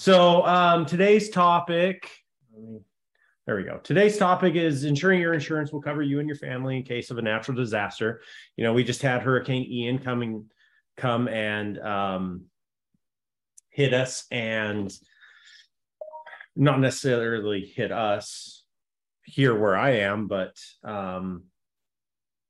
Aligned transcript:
So 0.00 0.46
um, 0.46 0.86
today's 0.86 1.28
topic, 1.28 2.10
there 3.46 3.56
we 3.56 3.64
go. 3.64 3.80
Today's 3.84 4.16
topic 4.16 4.54
is 4.54 4.84
ensuring 4.84 5.20
your 5.20 5.34
insurance 5.34 5.72
will 5.72 5.82
cover 5.82 6.00
you 6.00 6.20
and 6.20 6.26
your 6.26 6.38
family 6.38 6.78
in 6.78 6.84
case 6.84 7.10
of 7.10 7.18
a 7.18 7.22
natural 7.22 7.54
disaster. 7.54 8.22
You 8.56 8.64
know, 8.64 8.72
we 8.72 8.82
just 8.82 9.02
had 9.02 9.20
Hurricane 9.20 9.70
Ian 9.70 9.98
coming, 9.98 10.46
come 10.96 11.28
and 11.28 11.78
um, 11.80 12.44
hit 13.68 13.92
us, 13.92 14.24
and 14.30 14.90
not 16.56 16.80
necessarily 16.80 17.66
hit 17.66 17.92
us 17.92 18.64
here 19.24 19.54
where 19.54 19.76
I 19.76 19.96
am, 19.96 20.28
but 20.28 20.56
um, 20.82 21.42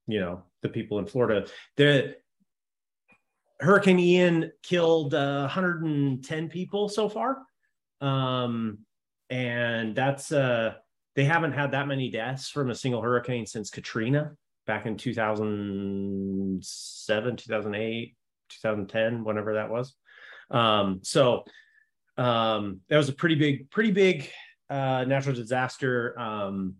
you 0.07 0.21
know, 0.21 0.45
the 0.63 0.69
people 0.69 1.01
in 1.01 1.07
Florida. 1.07 1.49
The 1.77 2.15
Hurricane 3.61 3.99
Ian 3.99 4.53
killed 4.63 5.15
uh, 5.15 5.41
110 5.41 6.49
people 6.49 6.89
so 6.89 7.09
far. 7.09 7.39
Um, 8.01 8.79
and 9.29 9.95
that's, 9.95 10.33
uh, 10.33 10.75
they 11.15 11.25
haven't 11.25 11.53
had 11.53 11.73
that 11.73 11.87
many 11.87 12.11
deaths 12.11 12.49
from 12.49 12.71
a 12.71 12.75
single 12.75 13.03
hurricane 13.03 13.45
since 13.47 13.69
Katrina 13.71 14.33
back 14.67 14.87
in 14.87 14.97
2007, 14.97 17.37
2008, 17.37 18.17
2010, 18.49 19.25
whenever 19.25 19.55
that 19.55 19.71
was. 19.71 19.95
Um, 20.51 21.01
so 21.03 21.45
um, 22.17 22.81
that 22.89 22.97
was 22.97 23.09
a 23.09 23.13
pretty 23.13 23.35
big, 23.35 23.71
pretty 23.71 23.91
big 23.91 24.31
uh, 24.69 25.05
natural 25.05 25.35
disaster. 25.35 26.19
Um, 26.19 26.77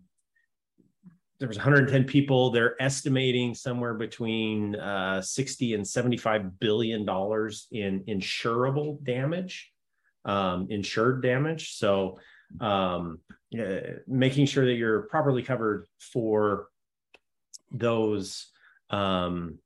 there 1.41 1.47
was 1.47 1.57
110 1.57 2.03
people. 2.03 2.51
They're 2.51 2.79
estimating 2.79 3.55
somewhere 3.55 3.95
between 3.95 4.75
uh, 4.75 5.23
60 5.23 5.73
and 5.73 5.87
75 5.87 6.59
billion 6.59 7.03
dollars 7.03 7.65
in 7.71 8.03
insurable 8.07 9.03
damage, 9.03 9.71
um, 10.23 10.67
insured 10.69 11.23
damage. 11.23 11.73
So, 11.73 12.19
um, 12.59 13.21
making 14.07 14.45
sure 14.45 14.67
that 14.67 14.75
you're 14.75 15.01
properly 15.07 15.41
covered 15.41 15.87
for 15.99 16.67
those 17.71 18.51
um, 18.91 19.57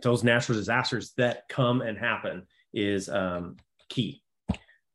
those 0.00 0.22
natural 0.22 0.56
disasters 0.56 1.12
that 1.16 1.48
come 1.48 1.80
and 1.80 1.98
happen 1.98 2.46
is 2.72 3.08
um, 3.08 3.56
key. 3.88 4.22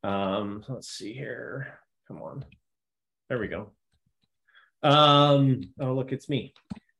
Um, 0.06 0.64
let's 0.70 0.88
see 0.88 1.12
here. 1.12 1.78
Come 2.08 2.22
on. 2.22 2.46
There 3.28 3.38
we 3.38 3.50
go. 3.50 3.74
Um, 4.84 5.62
oh, 5.80 5.94
look, 5.94 6.12
it's 6.12 6.30
me. 6.30 6.54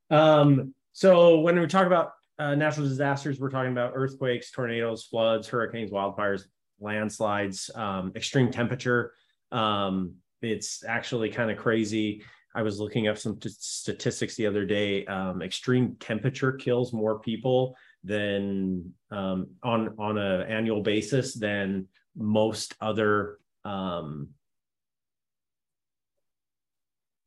Um, 0.10 0.74
so 0.92 1.40
when 1.40 1.60
we 1.60 1.68
talk 1.68 1.88
about 1.88 2.12
uh, 2.38 2.56
natural 2.56 2.88
disasters, 2.88 3.40
we're 3.40 3.50
talking 3.50 3.72
about 3.72 3.94
earthquakes, 3.96 4.52
tornadoes, 4.52 5.04
floods, 5.04 5.48
hurricanes, 5.48 5.92
wildfires, 5.92 6.44
landslides, 6.80 7.70
um, 7.76 8.12
extreme 8.16 8.52
temperature. 8.52 9.14
Um, 9.52 10.16
it's 10.42 10.84
actually 10.84 11.30
kind 11.30 11.52
of 11.52 11.58
crazy. 11.58 12.24
I 12.56 12.62
was 12.64 12.80
looking 12.80 13.08
up 13.08 13.18
some 13.18 13.38
t- 13.40 13.50
statistics 13.50 14.36
the 14.36 14.48
other 14.48 14.66
day. 14.66 15.06
Um, 15.06 15.42
extreme 15.42 15.96
temperature 16.00 16.54
kills 16.54 16.94
more 16.94 17.20
people 17.20 17.76
than 18.04 18.94
um, 19.12 19.48
on 19.62 19.94
on 20.00 20.18
an 20.18 20.42
annual 20.50 20.82
basis 20.82 21.36
than 21.36 21.88
most 22.16 22.76
other 22.82 23.40
um, 23.66 24.30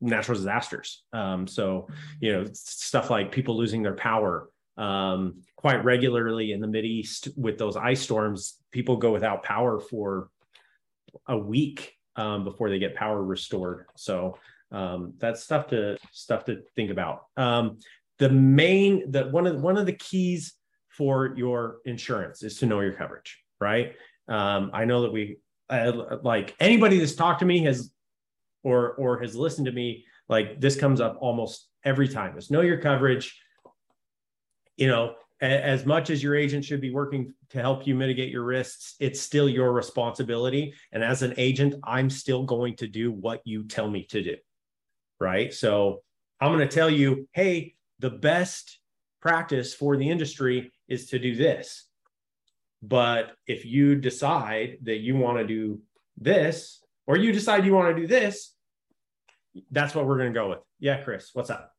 natural 0.03 0.37
disasters. 0.37 1.05
Um, 1.13 1.47
so, 1.47 1.89
you 2.21 2.33
know, 2.33 2.45
stuff 2.53 3.09
like 3.09 3.33
people 3.33 3.57
losing 3.57 3.83
their 3.83 3.95
power 3.95 4.49
um, 4.77 5.43
quite 5.57 5.85
regularly 5.85 6.53
in 6.53 6.61
the 6.61 6.67
Midwest 6.67 7.29
with 7.37 7.59
those 7.59 7.77
ice 7.77 8.01
storms. 8.01 8.59
People 8.71 8.97
go 8.97 9.13
without 9.13 9.43
power 9.43 9.79
for 9.79 10.29
a 11.29 11.39
week 11.39 11.95
um, 12.17 12.45
before 12.45 12.69
they 12.71 12.79
get 12.79 12.95
power 12.95 13.23
restored. 13.23 13.87
So 13.97 14.39
um, 14.71 15.15
that's 15.19 15.43
stuff 15.43 15.69
to 15.69 15.99
stuff 16.13 16.45
to 16.47 16.63
think 16.75 16.91
about. 16.91 17.27
Um, 17.37 17.79
the 18.19 18.31
main 18.31 19.11
the 19.11 19.29
one 19.29 19.47
of 19.47 19.61
one 19.61 19.77
of 19.77 19.87
the 19.87 19.93
keys 19.93 20.55
for 20.89 21.35
your 21.37 21.79
insurance 21.85 22.43
is 22.43 22.59
to 22.59 22.67
know 22.67 22.81
your 22.81 22.93
coverage, 22.93 23.39
right? 23.61 23.95
Um, 24.29 24.71
I 24.73 24.85
know 24.85 25.03
that 25.03 25.13
we 25.13 25.39
uh, 25.69 26.17
like 26.23 26.55
anybody 26.61 26.99
that's 26.99 27.15
talked 27.15 27.41
to 27.41 27.47
me 27.47 27.65
has 27.65 27.91
or 28.63 28.93
or 28.93 29.21
has 29.21 29.35
listened 29.35 29.67
to 29.67 29.73
me 29.73 30.05
like 30.29 30.61
this 30.61 30.77
comes 30.77 31.01
up 31.01 31.19
almost 31.21 31.69
every 31.85 32.09
time. 32.09 32.37
Is 32.37 32.51
know 32.51 32.61
your 32.61 32.79
coverage. 32.79 33.39
You 34.77 34.89
know 34.89 35.15
as 35.41 35.85
much 35.85 36.09
as 36.09 36.23
your 36.23 36.37
agent 36.37 36.65
should 36.65 36.81
be 36.81 36.93
working 36.93 37.35
to 37.51 37.59
help 37.59 37.85
you 37.85 37.97
mitigate 37.97 38.31
your 38.31 38.45
risks 38.45 38.95
it's 39.01 39.21
still 39.21 39.49
your 39.49 39.73
responsibility. 39.73 40.73
And 40.93 41.03
as 41.03 41.23
an 41.23 41.35
agent 41.37 41.75
i'm 41.85 42.09
still 42.09 42.45
going 42.45 42.77
to 42.77 42.87
do 42.87 43.11
what 43.11 43.41
you 43.45 43.65
tell 43.65 43.91
me 43.91 44.05
to 44.11 44.23
do 44.23 44.37
right? 45.21 45.53
So 45.53 46.03
i'm 46.41 46.53
going 46.53 46.67
to 46.67 46.75
tell 46.75 46.91
you 46.91 47.29
hey 47.33 47.75
the 47.99 48.11
best 48.11 48.79
practice 49.21 49.73
for 49.73 49.97
the 49.97 50.11
industry 50.11 50.73
is 50.89 51.07
to 51.11 51.19
do 51.19 51.37
this. 51.37 51.87
But 52.83 53.33
if 53.47 53.65
you 53.65 53.95
decide 53.95 54.79
that 54.83 54.99
you 54.99 55.17
want 55.17 55.39
to 55.39 55.47
do 55.47 55.81
this 56.19 56.82
or 57.07 57.17
you 57.17 57.33
decide 57.33 57.65
you 57.65 57.75
want 57.75 57.95
to 57.95 58.01
do 58.01 58.07
this, 58.07 58.55
that's 59.71 59.95
what 59.95 60.07
we're 60.07 60.19
going 60.19 60.33
to 60.33 60.39
go 60.39 60.51
with. 60.51 60.61
Yeah, 60.79 61.03
Chris, 61.03 61.31
what's 61.33 61.51
up? 61.51 61.73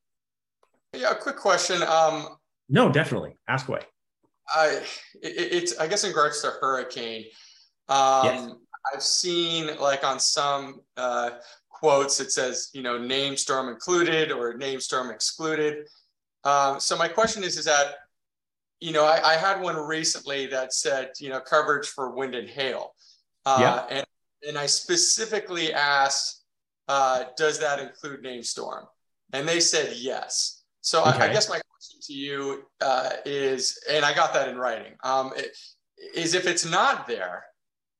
Yeah, 0.93 1.11
a 1.11 1.15
quick 1.15 1.37
question. 1.37 1.81
Um, 1.83 2.27
no, 2.69 2.91
definitely. 2.91 3.37
Ask 3.47 3.67
away. 3.67 3.81
I 4.47 4.81
it, 5.21 5.53
it's 5.53 5.79
I 5.79 5.87
guess 5.87 6.03
in 6.03 6.09
regards 6.09 6.41
to 6.41 6.51
hurricane. 6.59 7.25
Um, 7.89 8.25
yes. 8.25 8.51
I've 8.93 9.03
seen 9.03 9.77
like 9.79 10.03
on 10.03 10.19
some 10.19 10.81
uh, 10.97 11.31
quotes 11.69 12.19
it 12.19 12.31
says 12.31 12.69
you 12.73 12.81
know 12.81 12.97
name 12.97 13.35
storm 13.37 13.69
included 13.69 14.31
or 14.31 14.55
name 14.55 14.79
storm 14.79 15.09
excluded. 15.09 15.87
Um, 16.43 16.79
so 16.79 16.97
my 16.97 17.07
question 17.07 17.43
is 17.43 17.57
is 17.57 17.65
that 17.65 17.95
you 18.79 18.91
know 18.91 19.05
I, 19.05 19.33
I, 19.33 19.35
had 19.35 19.61
one 19.61 19.77
recently 19.77 20.45
that 20.47 20.73
said 20.73 21.11
you 21.19 21.29
know 21.29 21.39
coverage 21.39 21.87
for 21.87 22.11
wind 22.11 22.35
and 22.35 22.49
hail. 22.49 22.93
Uh, 23.45 23.57
yeah. 23.59 23.97
And 23.97 24.05
and 24.47 24.57
I 24.57 24.65
specifically 24.65 25.73
asked, 25.73 26.43
uh, 26.87 27.25
does 27.37 27.59
that 27.59 27.79
include 27.79 28.21
name 28.21 28.43
storm? 28.43 28.85
And 29.31 29.47
they 29.47 29.59
said 29.59 29.95
yes. 29.95 30.63
So 30.81 31.01
okay. 31.01 31.09
I, 31.11 31.29
I, 31.29 31.33
guess 31.33 31.49
my 31.49 31.59
question 31.69 31.99
to 32.03 32.13
you 32.13 32.63
uh, 32.81 33.11
is, 33.25 33.79
and 33.89 34.03
I 34.03 34.13
got 34.13 34.33
that 34.33 34.49
in 34.49 34.57
writing, 34.57 34.93
um, 35.03 35.31
it, 35.35 35.55
is 36.13 36.35
if 36.35 36.45
it's 36.45 36.65
not 36.65 37.07
there, 37.07 37.45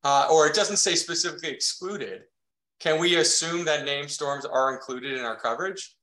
uh, 0.03 0.27
or 0.29 0.47
it 0.47 0.53
doesn't 0.53 0.77
say 0.77 0.95
specifically 0.95 1.49
excluded, 1.49 2.23
can 2.79 2.99
we 2.99 3.15
assume 3.15 3.63
that 3.65 3.85
name 3.85 4.09
storms 4.09 4.45
are 4.45 4.73
included 4.73 5.17
in 5.17 5.23
our 5.23 5.39
coverage? 5.39 5.95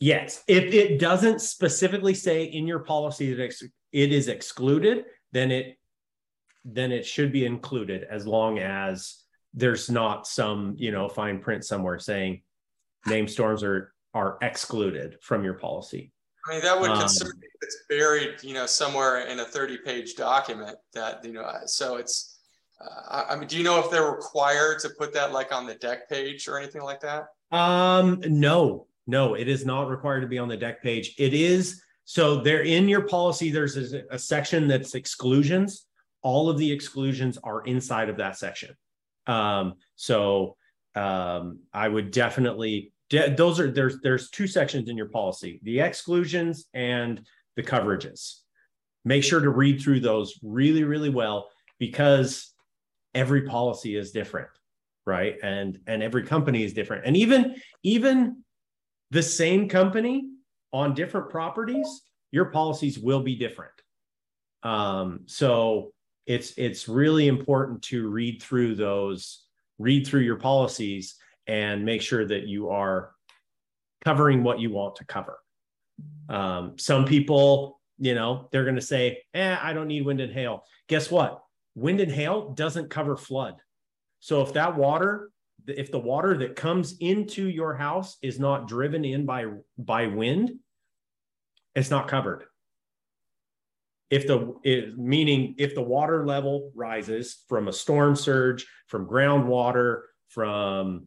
Yes. 0.00 0.42
If 0.48 0.72
it 0.72 0.98
doesn't 0.98 1.40
specifically 1.40 2.14
say 2.14 2.44
in 2.44 2.66
your 2.66 2.80
policy 2.80 3.34
that 3.34 3.54
it 3.92 4.12
is 4.12 4.28
excluded, 4.28 5.04
then 5.32 5.50
it 5.50 5.78
then 6.64 6.92
it 6.92 7.04
should 7.04 7.30
be 7.30 7.44
included 7.44 8.06
as 8.10 8.26
long 8.26 8.58
as 8.58 9.23
there's 9.54 9.88
not 9.88 10.26
some 10.26 10.74
you 10.76 10.90
know 10.90 11.08
fine 11.08 11.38
print 11.38 11.64
somewhere 11.64 11.98
saying 11.98 12.42
name 13.06 13.28
storms 13.28 13.62
are 13.62 13.94
are 14.12 14.36
excluded 14.42 15.16
from 15.22 15.44
your 15.44 15.54
policy. 15.54 16.12
I 16.46 16.52
mean 16.52 16.62
that 16.62 16.78
would 16.78 16.90
um, 16.90 17.00
concern 17.00 17.32
me 17.38 17.46
if 17.46 17.62
it's 17.62 17.78
buried 17.88 18.42
you 18.42 18.54
know 18.54 18.66
somewhere 18.66 19.26
in 19.26 19.40
a 19.40 19.44
30 19.44 19.78
page 19.78 20.14
document 20.14 20.76
that 20.92 21.24
you 21.24 21.32
know 21.32 21.50
so 21.66 21.96
it's 21.96 22.40
uh, 22.80 23.24
i 23.30 23.36
mean 23.36 23.48
do 23.48 23.56
you 23.56 23.62
know 23.62 23.78
if 23.78 23.90
they're 23.90 24.10
required 24.10 24.80
to 24.80 24.90
put 24.90 25.14
that 25.14 25.32
like 25.32 25.52
on 25.52 25.66
the 25.66 25.74
dec 25.76 26.00
page 26.10 26.48
or 26.48 26.58
anything 26.58 26.82
like 26.82 27.00
that? 27.00 27.26
Um 27.50 28.20
no 28.26 28.86
no 29.06 29.34
it 29.34 29.48
is 29.48 29.64
not 29.64 29.88
required 29.88 30.20
to 30.20 30.26
be 30.26 30.38
on 30.38 30.48
the 30.48 30.58
dec 30.58 30.80
page. 30.82 31.14
It 31.18 31.32
is 31.32 31.80
so 32.04 32.42
there 32.42 32.62
in 32.62 32.88
your 32.88 33.02
policy 33.02 33.50
there's 33.50 33.76
a, 33.76 34.02
a 34.10 34.18
section 34.18 34.66
that's 34.66 34.94
exclusions. 34.94 35.86
All 36.22 36.48
of 36.48 36.56
the 36.56 36.70
exclusions 36.72 37.38
are 37.44 37.62
inside 37.64 38.08
of 38.08 38.16
that 38.16 38.36
section 38.38 38.74
um, 39.26 39.74
so 39.96 40.56
um, 40.94 41.60
I 41.72 41.88
would 41.88 42.10
definitely 42.10 42.92
de- 43.10 43.34
those 43.34 43.60
are 43.60 43.70
there's 43.70 44.00
there's 44.00 44.30
two 44.30 44.46
sections 44.46 44.88
in 44.88 44.96
your 44.96 45.08
policy: 45.08 45.60
the 45.62 45.80
exclusions 45.80 46.66
and 46.74 47.26
the 47.56 47.62
coverages. 47.62 48.40
Make 49.04 49.24
sure 49.24 49.40
to 49.40 49.50
read 49.50 49.80
through 49.80 50.00
those 50.00 50.38
really 50.42 50.84
really 50.84 51.10
well 51.10 51.48
because 51.78 52.52
every 53.14 53.42
policy 53.42 53.96
is 53.96 54.12
different, 54.12 54.48
right? 55.06 55.36
And 55.42 55.78
and 55.86 56.02
every 56.02 56.24
company 56.24 56.64
is 56.64 56.72
different, 56.72 57.06
and 57.06 57.16
even 57.16 57.56
even 57.82 58.44
the 59.10 59.22
same 59.22 59.68
company 59.68 60.28
on 60.72 60.94
different 60.94 61.30
properties, 61.30 62.02
your 62.32 62.46
policies 62.46 62.98
will 62.98 63.22
be 63.22 63.36
different. 63.36 63.72
Um, 64.64 65.20
so 65.26 65.93
it's 66.26 66.54
it's 66.56 66.88
really 66.88 67.28
important 67.28 67.82
to 67.82 68.08
read 68.08 68.42
through 68.42 68.74
those 68.74 69.44
read 69.78 70.06
through 70.06 70.20
your 70.20 70.36
policies 70.36 71.16
and 71.46 71.84
make 71.84 72.00
sure 72.00 72.26
that 72.26 72.46
you 72.46 72.70
are 72.70 73.10
covering 74.04 74.42
what 74.42 74.60
you 74.60 74.70
want 74.70 74.96
to 74.96 75.04
cover. 75.04 75.38
Um, 76.28 76.78
some 76.78 77.04
people 77.04 77.80
you 77.98 78.14
know 78.14 78.48
they're 78.50 78.64
going 78.64 78.74
to 78.74 78.82
say 78.82 79.22
eh, 79.34 79.56
i 79.62 79.72
don't 79.72 79.88
need 79.88 80.04
wind 80.04 80.20
and 80.20 80.32
hail. 80.32 80.64
Guess 80.88 81.10
what? 81.10 81.42
Wind 81.74 82.00
and 82.00 82.12
hail 82.12 82.50
doesn't 82.50 82.90
cover 82.90 83.16
flood. 83.16 83.56
So 84.20 84.42
if 84.42 84.52
that 84.54 84.76
water, 84.76 85.30
if 85.66 85.90
the 85.90 85.98
water 85.98 86.38
that 86.38 86.56
comes 86.56 86.96
into 87.00 87.48
your 87.48 87.74
house 87.74 88.16
is 88.22 88.38
not 88.38 88.68
driven 88.68 89.04
in 89.04 89.26
by 89.26 89.46
by 89.76 90.06
wind, 90.06 90.52
it's 91.74 91.90
not 91.90 92.08
covered. 92.08 92.44
If 94.10 94.26
the 94.26 94.54
meaning 94.96 95.54
if 95.58 95.74
the 95.74 95.82
water 95.82 96.26
level 96.26 96.70
rises 96.74 97.42
from 97.48 97.68
a 97.68 97.72
storm 97.72 98.16
surge, 98.16 98.66
from 98.86 99.08
groundwater, 99.08 100.02
from 100.28 101.06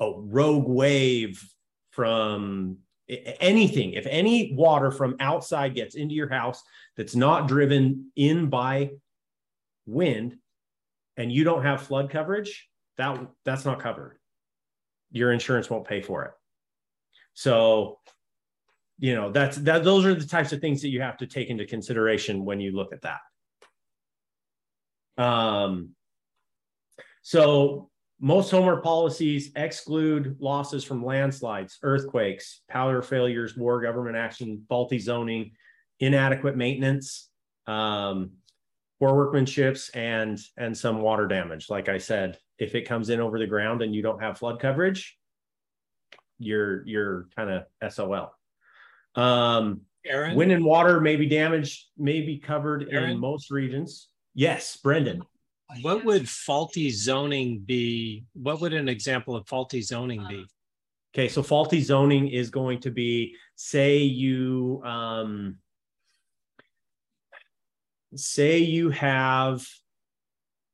a 0.00 0.12
rogue 0.16 0.68
wave, 0.68 1.42
from 1.90 2.78
anything, 3.08 3.92
if 3.94 4.06
any 4.06 4.54
water 4.54 4.90
from 4.90 5.16
outside 5.20 5.74
gets 5.74 5.94
into 5.94 6.14
your 6.14 6.28
house 6.28 6.62
that's 6.96 7.16
not 7.16 7.48
driven 7.48 8.12
in 8.16 8.48
by 8.48 8.90
wind 9.86 10.36
and 11.16 11.32
you 11.32 11.44
don't 11.44 11.64
have 11.64 11.82
flood 11.82 12.08
coverage, 12.08 12.68
that 12.96 13.18
that's 13.44 13.64
not 13.64 13.80
covered. 13.80 14.18
Your 15.10 15.32
insurance 15.32 15.68
won't 15.68 15.86
pay 15.86 16.00
for 16.00 16.24
it. 16.24 16.30
So, 17.34 17.98
you 19.00 19.14
know, 19.14 19.32
that's 19.32 19.56
that 19.58 19.82
those 19.82 20.04
are 20.04 20.14
the 20.14 20.26
types 20.26 20.52
of 20.52 20.60
things 20.60 20.82
that 20.82 20.90
you 20.90 21.00
have 21.00 21.16
to 21.16 21.26
take 21.26 21.48
into 21.48 21.66
consideration 21.66 22.44
when 22.44 22.60
you 22.60 22.72
look 22.72 22.92
at 22.92 23.02
that. 23.02 23.20
Um 25.22 25.90
so 27.22 27.90
most 28.20 28.52
homeowner 28.52 28.82
policies 28.82 29.50
exclude 29.56 30.36
losses 30.38 30.84
from 30.84 31.04
landslides, 31.04 31.78
earthquakes, 31.82 32.60
power 32.68 33.00
failures, 33.00 33.56
war, 33.56 33.80
government 33.80 34.16
action, 34.16 34.64
faulty 34.68 34.98
zoning, 34.98 35.52
inadequate 36.00 36.56
maintenance, 36.56 37.30
um, 37.66 38.32
poor 38.98 39.12
workmanships, 39.12 39.90
and 39.96 40.38
and 40.58 40.76
some 40.76 41.00
water 41.00 41.26
damage. 41.26 41.70
Like 41.70 41.88
I 41.88 41.96
said, 41.96 42.36
if 42.58 42.74
it 42.74 42.82
comes 42.82 43.08
in 43.08 43.20
over 43.20 43.38
the 43.38 43.46
ground 43.46 43.80
and 43.80 43.94
you 43.94 44.02
don't 44.02 44.22
have 44.22 44.38
flood 44.38 44.60
coverage, 44.60 45.16
you're 46.38 46.86
you're 46.86 47.28
kind 47.34 47.50
of 47.50 47.92
SOL. 47.92 48.34
Um, 49.14 49.82
Aaron? 50.06 50.34
wind 50.34 50.52
and 50.52 50.64
water 50.64 51.00
may 51.00 51.16
be 51.16 51.26
damaged, 51.26 51.86
may 51.98 52.20
be 52.22 52.38
covered 52.38 52.88
Aaron? 52.90 53.10
in 53.10 53.18
most 53.18 53.50
regions. 53.50 54.08
Yes, 54.34 54.76
Brendan 54.76 55.22
what 55.82 56.04
would 56.04 56.28
faulty 56.28 56.90
zoning 56.90 57.60
be? 57.60 58.24
What 58.34 58.60
would 58.60 58.72
an 58.72 58.88
example 58.88 59.36
of 59.36 59.46
faulty 59.46 59.82
zoning 59.82 60.24
be? 60.28 60.44
Okay, 61.14 61.28
so 61.28 61.42
faulty 61.42 61.80
zoning 61.80 62.28
is 62.28 62.50
going 62.50 62.80
to 62.80 62.90
be, 62.90 63.36
say 63.56 63.98
you, 63.98 64.80
um, 64.84 65.56
say 68.14 68.58
you 68.58 68.90
have 68.90 69.66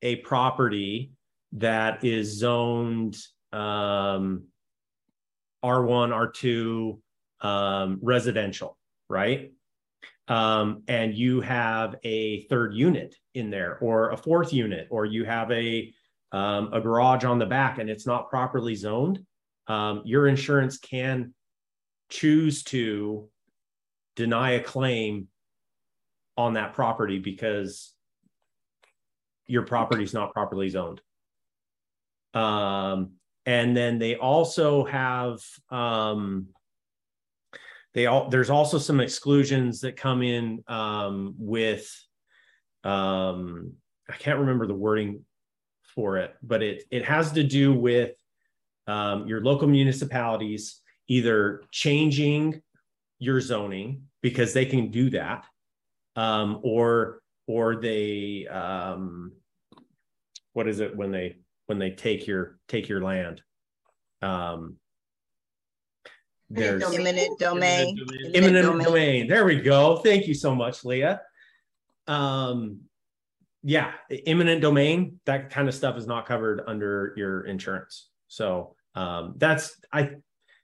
a 0.03 0.17
property 0.17 1.13
that 1.53 2.05
is 2.05 2.39
zoned 2.39 3.17
um, 3.53 4.45
R1, 5.65 6.11
R2 6.11 6.99
um, 7.41 7.99
residential, 8.03 8.77
right? 9.09 9.51
um, 10.29 10.83
and 10.89 11.15
you 11.15 11.41
have 11.41 11.97
a 12.03 12.43
third 12.43 12.75
unit 12.75 13.15
in 13.35 13.51
there 13.51 13.79
or 13.79 14.11
a 14.11 14.17
fourth 14.17 14.53
unit 14.53 14.89
or 14.91 15.05
you 15.05 15.25
have 15.25 15.51
a 15.51 15.93
um, 16.33 16.73
a 16.73 16.81
garage 16.81 17.25
on 17.25 17.39
the 17.39 17.47
back 17.47 17.79
and 17.79 17.89
it's 17.89 18.07
not 18.07 18.29
properly 18.29 18.75
zoned 18.75 19.21
um, 19.69 20.03
your 20.05 20.27
insurance 20.27 20.79
can 20.79 21.33
choose 22.09 22.63
to 22.65 23.29
deny 24.17 24.53
a 24.53 24.63
claim 24.63 25.29
on 26.37 26.55
that 26.55 26.73
property 26.73 27.19
because 27.19 27.95
your 29.47 29.63
property 29.63 30.03
is 30.03 30.13
not 30.13 30.33
properly 30.33 30.69
zoned 30.69 31.01
um, 32.35 33.13
and 33.47 33.77
then 33.77 33.99
they 33.99 34.17
also 34.17 34.85
have 34.85 35.39
um, 35.71 36.49
they 37.97 38.05
all 38.05 38.29
there's 38.29 38.51
also 38.51 38.77
some 38.79 39.01
exclusions 39.01 39.81
that 39.81 39.97
come 39.97 40.23
in 40.23 40.63
um, 40.69 41.35
with 41.39 41.91
um, 42.85 43.73
I 44.09 44.13
can't 44.13 44.39
remember 44.39 44.67
the 44.67 44.75
wording 44.75 45.25
for 45.95 46.19
it, 46.19 46.35
but 46.43 46.63
it 46.63 46.85
it 46.91 47.07
has 47.07 47.33
to 47.33 47.43
do 47.43 47.73
with 47.73 48.13
um, 48.87 49.27
your 49.27 49.41
local 49.41 49.67
municipalities 49.67 50.83
either 51.09 51.63
changing 51.73 52.61
your 53.19 53.41
zoning 53.41 54.03
because 54.21 54.53
they 54.53 54.67
can 54.67 54.91
do 54.91 55.09
that, 55.11 55.47
um, 56.17 56.61
or 56.63 57.23
or 57.47 57.77
they 57.77 58.47
um, 58.47 59.33
what 60.53 60.69
is 60.69 60.81
it 60.81 60.95
when 60.95 61.13
they 61.13 61.37
when 61.65 61.79
they 61.79 61.93
take 61.93 62.27
your 62.27 62.59
take 62.69 62.91
your 62.91 63.03
land? 63.03 63.41
Um, 64.21 64.77
there's 66.51 66.83
eminent 66.95 67.39
domain. 67.39 67.99
Eminent 68.35 68.67
domain. 68.67 68.85
domain. 68.85 69.27
There 69.27 69.45
we 69.45 69.61
go. 69.61 69.97
Thank 69.97 70.27
you 70.27 70.35
so 70.35 70.55
much, 70.55 70.85
Leah. 70.85 71.21
Um, 72.07 72.81
yeah, 73.63 73.93
eminent 74.27 74.61
domain, 74.61 75.19
that 75.25 75.51
kind 75.51 75.69
of 75.69 75.75
stuff 75.75 75.97
is 75.97 76.07
not 76.07 76.27
covered 76.27 76.63
under 76.69 77.13
your 77.17 77.43
insurance. 77.47 78.11
So 78.29 78.77
um, 78.95 79.35
that's 79.39 79.77
I 79.93 80.11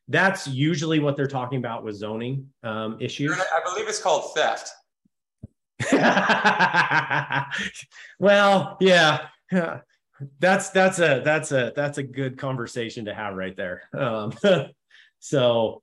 that's 0.09 0.47
usually 0.47 1.01
what 1.01 1.17
they're 1.17 1.27
talking 1.27 1.59
about 1.59 1.83
with 1.83 1.97
zoning 1.97 2.49
um, 2.63 2.99
issues. 3.01 3.33
I 3.33 3.61
believe 3.65 3.89
it's 3.89 4.01
called 4.01 4.35
theft. 4.35 4.71
well, 8.21 8.77
yeah. 8.81 9.27
That's 10.39 10.71
that's 10.71 11.01
a 11.01 11.23
that's 11.25 11.51
a 11.51 11.73
that's 11.75 11.99
a 11.99 12.03
good 12.03 12.39
conversation 12.39 13.07
to 13.07 13.15
have 13.15 13.35
right 13.35 13.57
there. 13.57 13.83
Um, 13.93 14.33
So 15.23 15.83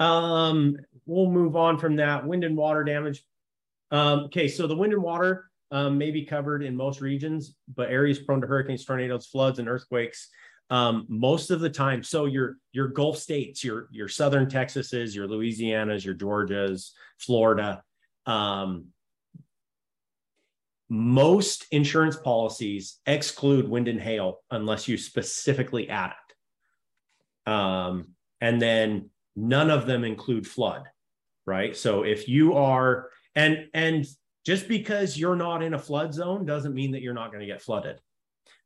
um, 0.00 0.76
we'll 1.06 1.30
move 1.30 1.54
on 1.54 1.78
from 1.78 1.96
that. 1.96 2.26
Wind 2.26 2.42
and 2.42 2.56
water 2.56 2.82
damage. 2.82 3.24
Um, 3.92 4.24
okay, 4.24 4.48
so 4.48 4.66
the 4.66 4.76
wind 4.76 4.92
and 4.92 5.02
water 5.02 5.48
um, 5.70 5.96
may 5.96 6.10
be 6.10 6.24
covered 6.24 6.64
in 6.64 6.74
most 6.74 7.00
regions, 7.00 7.54
but 7.76 7.90
areas 7.90 8.18
prone 8.18 8.40
to 8.40 8.46
hurricanes, 8.48 8.84
tornadoes, 8.84 9.26
floods, 9.26 9.60
and 9.60 9.68
earthquakes 9.68 10.28
um, 10.68 11.06
most 11.08 11.52
of 11.52 11.60
the 11.60 11.70
time. 11.70 12.02
So 12.02 12.24
your 12.24 12.56
your 12.72 12.88
Gulf 12.88 13.18
states, 13.18 13.62
your 13.62 13.88
your 13.92 14.08
southern 14.08 14.46
Texases, 14.46 15.14
your 15.14 15.28
Louisianas, 15.28 16.04
your 16.04 16.14
Georgias, 16.14 16.90
Florida. 17.18 17.84
Um, 18.26 18.86
most 20.88 21.66
insurance 21.70 22.16
policies 22.16 22.98
exclude 23.06 23.68
wind 23.68 23.86
and 23.86 24.00
hail 24.00 24.40
unless 24.50 24.88
you 24.88 24.98
specifically 24.98 25.88
add 25.88 26.10
it. 26.10 26.27
Um, 27.48 28.08
and 28.42 28.60
then 28.60 29.08
none 29.34 29.70
of 29.70 29.86
them 29.86 30.04
include 30.04 30.46
flood, 30.46 30.84
right? 31.46 31.74
So 31.74 32.02
if 32.02 32.28
you 32.28 32.54
are, 32.54 33.08
and, 33.34 33.68
and 33.72 34.06
just 34.44 34.68
because 34.68 35.16
you're 35.16 35.36
not 35.36 35.62
in 35.62 35.72
a 35.72 35.78
flood 35.78 36.12
zone 36.12 36.44
doesn't 36.44 36.74
mean 36.74 36.92
that 36.92 37.00
you're 37.00 37.14
not 37.14 37.30
going 37.30 37.40
to 37.40 37.46
get 37.46 37.62
flooded. 37.62 38.00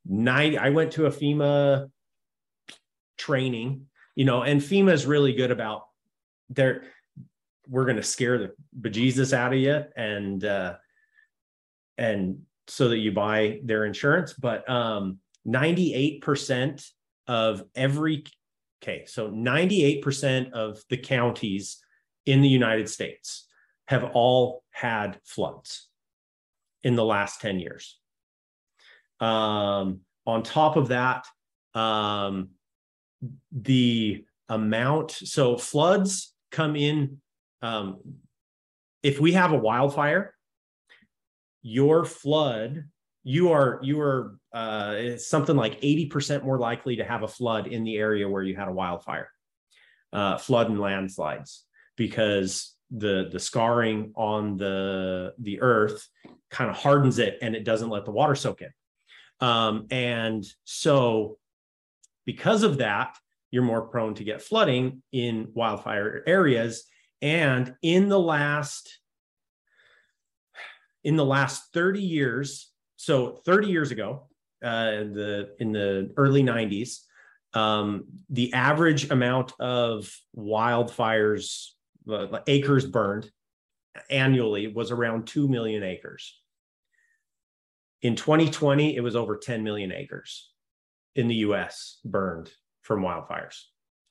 Night, 0.04 0.58
I 0.58 0.70
went 0.70 0.92
to 0.92 1.06
a 1.06 1.10
FEMA 1.10 1.90
training, 3.16 3.86
you 4.16 4.24
know, 4.24 4.42
and 4.42 4.60
FEMA 4.60 4.92
is 4.92 5.06
really 5.06 5.32
good 5.32 5.52
about 5.52 5.86
their, 6.50 6.82
we're 7.68 7.84
going 7.84 7.96
to 7.96 8.02
scare 8.02 8.36
the 8.36 8.52
bejesus 8.80 9.32
out 9.32 9.52
of 9.52 9.60
you 9.60 9.84
and, 9.96 10.44
uh, 10.44 10.74
and 11.96 12.42
so 12.66 12.88
that 12.88 12.98
you 12.98 13.12
buy 13.12 13.60
their 13.62 13.84
insurance. 13.84 14.32
But 14.32 14.68
um, 14.68 15.18
98% 15.46 16.84
of 17.28 17.62
every 17.76 18.24
Okay, 18.82 19.04
so 19.06 19.30
98% 19.30 20.52
of 20.52 20.80
the 20.90 20.96
counties 20.96 21.78
in 22.26 22.42
the 22.42 22.48
United 22.48 22.88
States 22.88 23.46
have 23.86 24.10
all 24.12 24.64
had 24.70 25.20
floods 25.24 25.88
in 26.82 26.96
the 26.96 27.04
last 27.04 27.40
10 27.40 27.60
years. 27.60 28.00
Um, 29.20 30.00
on 30.26 30.42
top 30.42 30.76
of 30.76 30.88
that, 30.88 31.26
um, 31.74 32.50
the 33.52 34.24
amount, 34.48 35.12
so 35.12 35.56
floods 35.56 36.34
come 36.50 36.74
in. 36.74 37.18
Um, 37.62 38.00
if 39.04 39.20
we 39.20 39.32
have 39.32 39.52
a 39.52 39.58
wildfire, 39.58 40.34
your 41.62 42.04
flood 42.04 42.84
you 43.24 43.52
are 43.52 43.78
you 43.82 44.00
are 44.00 44.36
uh, 44.52 45.16
something 45.16 45.56
like 45.56 45.80
80% 45.80 46.44
more 46.44 46.58
likely 46.58 46.96
to 46.96 47.04
have 47.04 47.22
a 47.22 47.28
flood 47.28 47.66
in 47.66 47.84
the 47.84 47.96
area 47.96 48.28
where 48.28 48.42
you 48.42 48.56
had 48.56 48.68
a 48.68 48.72
wildfire 48.72 49.30
uh, 50.12 50.38
flood 50.38 50.68
and 50.68 50.80
landslides 50.80 51.64
because 51.96 52.74
the 52.90 53.28
the 53.32 53.40
scarring 53.40 54.12
on 54.16 54.56
the 54.56 55.32
the 55.38 55.60
earth 55.60 56.06
kind 56.50 56.70
of 56.70 56.76
hardens 56.76 57.18
it 57.18 57.38
and 57.40 57.56
it 57.56 57.64
doesn't 57.64 57.90
let 57.90 58.04
the 58.04 58.10
water 58.10 58.34
soak 58.34 58.62
in. 58.62 58.70
Um, 59.40 59.86
and 59.90 60.44
so 60.64 61.38
because 62.26 62.62
of 62.62 62.78
that 62.78 63.16
you're 63.52 63.62
more 63.62 63.82
prone 63.82 64.14
to 64.14 64.24
get 64.24 64.42
flooding 64.42 65.02
in 65.12 65.48
wildfire 65.54 66.24
areas. 66.26 66.84
And 67.20 67.74
in 67.82 68.08
the 68.08 68.18
last 68.18 68.98
in 71.04 71.16
the 71.16 71.24
last 71.24 71.72
30 71.72 72.00
years 72.00 72.71
so 73.02 73.40
30 73.44 73.66
years 73.66 73.90
ago, 73.90 74.28
uh, 74.62 75.02
the 75.10 75.56
in 75.58 75.72
the 75.72 76.12
early 76.16 76.44
90s, 76.44 77.00
um, 77.52 78.04
the 78.30 78.52
average 78.52 79.10
amount 79.10 79.54
of 79.58 80.08
wildfires, 80.38 81.70
uh, 82.08 82.38
acres 82.46 82.86
burned 82.86 83.28
annually 84.08 84.68
was 84.68 84.92
around 84.92 85.26
2 85.26 85.48
million 85.48 85.82
acres. 85.82 86.40
In 88.02 88.14
2020, 88.14 88.94
it 88.94 89.00
was 89.00 89.16
over 89.16 89.36
10 89.36 89.64
million 89.64 89.90
acres 89.90 90.52
in 91.16 91.26
the 91.26 91.42
US 91.46 91.98
burned 92.04 92.52
from 92.82 93.00
wildfires. 93.02 93.62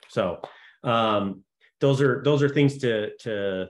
So 0.09 0.41
um, 0.83 1.45
those 1.79 2.01
are 2.01 2.21
those 2.25 2.43
are 2.43 2.49
things 2.49 2.77
to 2.79 3.15
to 3.19 3.69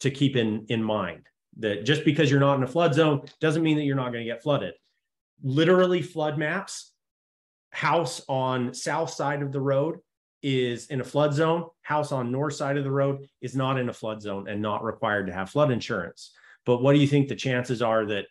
to 0.00 0.10
keep 0.10 0.36
in 0.36 0.66
in 0.68 0.82
mind 0.82 1.29
that 1.58 1.84
just 1.84 2.04
because 2.04 2.30
you're 2.30 2.40
not 2.40 2.56
in 2.56 2.62
a 2.62 2.68
flood 2.68 2.94
zone 2.94 3.22
doesn't 3.40 3.62
mean 3.62 3.76
that 3.76 3.84
you're 3.84 3.96
not 3.96 4.12
going 4.12 4.24
to 4.24 4.30
get 4.30 4.42
flooded. 4.42 4.74
Literally 5.42 6.02
flood 6.02 6.38
maps, 6.38 6.92
house 7.70 8.22
on 8.28 8.74
south 8.74 9.10
side 9.10 9.42
of 9.42 9.52
the 9.52 9.60
road 9.60 9.98
is 10.42 10.86
in 10.86 11.00
a 11.00 11.04
flood 11.04 11.34
zone, 11.34 11.66
house 11.82 12.12
on 12.12 12.32
north 12.32 12.54
side 12.54 12.76
of 12.76 12.84
the 12.84 12.90
road 12.90 13.28
is 13.40 13.54
not 13.54 13.78
in 13.78 13.88
a 13.88 13.92
flood 13.92 14.22
zone 14.22 14.48
and 14.48 14.62
not 14.62 14.84
required 14.84 15.26
to 15.26 15.32
have 15.32 15.50
flood 15.50 15.70
insurance. 15.70 16.32
But 16.64 16.82
what 16.82 16.94
do 16.94 16.98
you 16.98 17.06
think 17.06 17.28
the 17.28 17.36
chances 17.36 17.82
are 17.82 18.06
that 18.06 18.26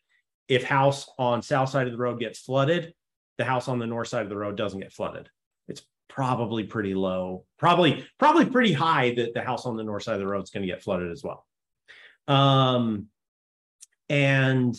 if 0.47 0.63
house 0.63 1.09
on 1.17 1.41
south 1.41 1.69
side 1.69 1.87
of 1.87 1.93
the 1.93 1.99
road 1.99 2.19
gets 2.19 2.39
flooded, 2.39 2.93
the 3.37 3.45
house 3.45 3.67
on 3.67 3.79
the 3.79 3.87
north 3.87 4.07
side 4.07 4.23
of 4.23 4.29
the 4.29 4.37
road 4.37 4.57
doesn't 4.57 4.79
get 4.79 4.93
flooded? 4.93 5.29
It's 5.67 5.83
probably 6.07 6.63
pretty 6.63 6.95
low, 6.95 7.45
probably 7.57 8.05
probably 8.17 8.45
pretty 8.45 8.73
high 8.73 9.13
that 9.15 9.33
the 9.33 9.41
house 9.41 9.65
on 9.65 9.77
the 9.77 9.83
north 9.83 10.03
side 10.03 10.15
of 10.15 10.19
the 10.19 10.27
road 10.27 10.43
is 10.43 10.49
going 10.49 10.63
to 10.63 10.71
get 10.71 10.83
flooded 10.83 11.11
as 11.11 11.23
well. 11.23 11.45
Um, 12.29 13.07
and 14.07 14.75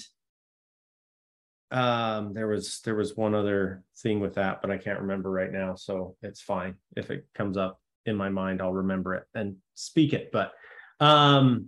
um, 1.70 2.32
there 2.32 2.48
was 2.48 2.80
there 2.84 2.94
was 2.94 3.16
one 3.16 3.34
other 3.34 3.82
thing 3.98 4.20
with 4.20 4.34
that, 4.34 4.62
but 4.62 4.70
I 4.70 4.78
can't 4.78 5.00
remember 5.00 5.30
right 5.30 5.52
now, 5.52 5.74
so 5.74 6.16
it's 6.22 6.40
fine. 6.40 6.74
If 6.96 7.10
it 7.10 7.26
comes 7.34 7.56
up 7.56 7.80
in 8.06 8.16
my 8.16 8.28
mind, 8.28 8.62
I'll 8.62 8.72
remember 8.72 9.14
it 9.14 9.24
and 9.34 9.56
speak 9.74 10.12
it. 10.12 10.30
But 10.32 10.52
um, 11.00 11.66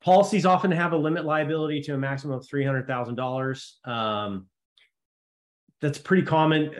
policies 0.00 0.46
often 0.46 0.70
have 0.70 0.92
a 0.92 0.96
limit 0.96 1.24
liability 1.24 1.82
to 1.82 1.94
a 1.94 1.98
maximum 1.98 2.38
of 2.38 2.46
three 2.46 2.64
hundred 2.64 2.86
thousand 2.86 3.12
um, 3.12 3.16
dollars. 3.16 3.78
That's 5.80 5.98
pretty 5.98 6.22
common. 6.22 6.72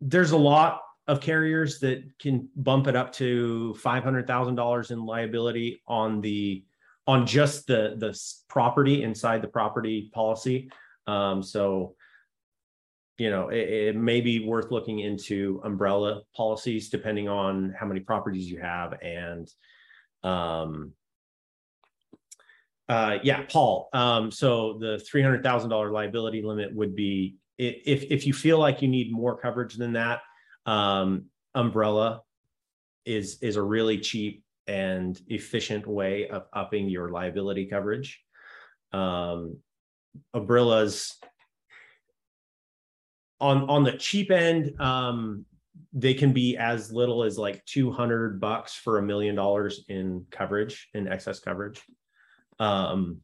There's 0.00 0.32
a 0.32 0.36
lot 0.36 0.80
of 1.06 1.20
carriers 1.20 1.80
that 1.80 2.02
can 2.18 2.48
bump 2.56 2.86
it 2.86 2.96
up 2.96 3.12
to 3.14 3.74
five 3.74 4.04
hundred 4.04 4.26
thousand 4.26 4.54
dollars 4.54 4.90
in 4.90 5.04
liability 5.04 5.82
on 5.86 6.20
the 6.20 6.64
on 7.06 7.26
just 7.26 7.66
the 7.66 7.94
the 7.98 8.18
property 8.48 9.02
inside 9.02 9.42
the 9.42 9.48
property 9.48 10.10
policy. 10.14 10.70
Um, 11.06 11.42
so, 11.42 11.96
you 13.18 13.30
know, 13.30 13.50
it, 13.50 13.68
it, 13.68 13.96
may 13.96 14.22
be 14.22 14.46
worth 14.46 14.70
looking 14.70 15.00
into 15.00 15.60
umbrella 15.64 16.22
policies 16.34 16.88
depending 16.88 17.28
on 17.28 17.74
how 17.78 17.84
many 17.84 18.00
properties 18.00 18.50
you 18.50 18.58
have 18.58 18.94
and 19.02 19.46
um, 20.22 20.92
uh, 22.88 23.18
yeah, 23.22 23.42
Paul. 23.48 23.88
Um, 23.92 24.30
so 24.30 24.78
the 24.78 24.98
three 24.98 25.22
hundred 25.22 25.42
thousand 25.42 25.70
dollar 25.70 25.90
liability 25.90 26.42
limit 26.42 26.74
would 26.74 26.94
be 26.94 27.36
if 27.56 28.04
if 28.10 28.26
you 28.26 28.34
feel 28.34 28.58
like 28.58 28.82
you 28.82 28.88
need 28.88 29.12
more 29.12 29.36
coverage 29.36 29.74
than 29.74 29.94
that. 29.94 30.20
Um, 30.66 31.26
umbrella 31.54 32.22
is 33.06 33.38
is 33.42 33.56
a 33.56 33.62
really 33.62 33.98
cheap 33.98 34.43
and 34.66 35.20
efficient 35.28 35.86
way 35.86 36.28
of 36.28 36.46
upping 36.52 36.88
your 36.88 37.10
liability 37.10 37.66
coverage. 37.66 38.20
Um, 38.92 39.58
umbrellas 40.32 41.16
on 43.40 43.68
on 43.68 43.84
the 43.84 43.92
cheap 43.92 44.30
end, 44.30 44.80
um, 44.80 45.44
they 45.92 46.14
can 46.14 46.32
be 46.32 46.56
as 46.56 46.92
little 46.92 47.24
as 47.24 47.38
like 47.38 47.64
200 47.66 48.40
bucks 48.40 48.74
for 48.74 48.98
a 48.98 49.02
million 49.02 49.34
dollars 49.34 49.84
in 49.88 50.26
coverage 50.30 50.88
in 50.94 51.08
excess 51.08 51.40
coverage. 51.40 51.82
Um, 52.58 53.20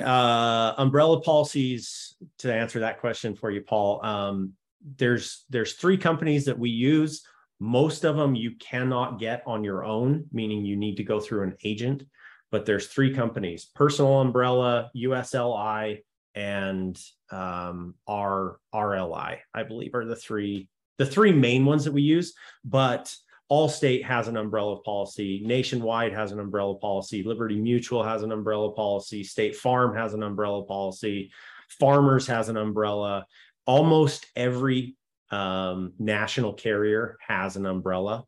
uh, 0.00 0.74
umbrella 0.78 1.20
policies 1.20 2.16
to 2.38 2.52
answer 2.52 2.80
that 2.80 3.00
question 3.00 3.34
for 3.34 3.50
you, 3.50 3.62
Paul. 3.62 4.04
Um, 4.04 4.52
there's 4.98 5.44
there's 5.50 5.74
three 5.74 5.96
companies 5.96 6.44
that 6.44 6.58
we 6.58 6.70
use. 6.70 7.22
Most 7.58 8.04
of 8.04 8.16
them 8.16 8.34
you 8.34 8.52
cannot 8.52 9.18
get 9.18 9.42
on 9.46 9.64
your 9.64 9.84
own, 9.84 10.26
meaning 10.32 10.64
you 10.64 10.76
need 10.76 10.96
to 10.96 11.04
go 11.04 11.20
through 11.20 11.44
an 11.44 11.56
agent. 11.64 12.04
But 12.50 12.66
there's 12.66 12.86
three 12.86 13.14
companies: 13.14 13.64
Personal 13.64 14.20
Umbrella, 14.20 14.90
USLI, 14.96 16.02
and 16.34 17.00
um, 17.30 17.94
R 18.06 18.58
RLI. 18.74 19.38
I 19.54 19.62
believe 19.62 19.94
are 19.94 20.04
the 20.04 20.16
three 20.16 20.68
the 20.98 21.06
three 21.06 21.32
main 21.32 21.64
ones 21.64 21.84
that 21.84 21.92
we 21.92 22.02
use. 22.02 22.34
But 22.64 23.14
Allstate 23.50 24.04
has 24.04 24.28
an 24.28 24.36
umbrella 24.36 24.80
policy. 24.82 25.42
Nationwide 25.44 26.12
has 26.12 26.32
an 26.32 26.40
umbrella 26.40 26.76
policy. 26.78 27.22
Liberty 27.22 27.56
Mutual 27.56 28.02
has 28.02 28.22
an 28.22 28.32
umbrella 28.32 28.72
policy. 28.72 29.22
State 29.22 29.56
Farm 29.56 29.96
has 29.96 30.14
an 30.14 30.22
umbrella 30.22 30.64
policy. 30.64 31.30
Farmers 31.68 32.26
has 32.26 32.48
an 32.48 32.56
umbrella. 32.56 33.26
Almost 33.66 34.26
every 34.34 34.95
um, 35.30 35.92
national 35.98 36.52
carrier 36.52 37.16
has 37.26 37.56
an 37.56 37.66
umbrella. 37.66 38.24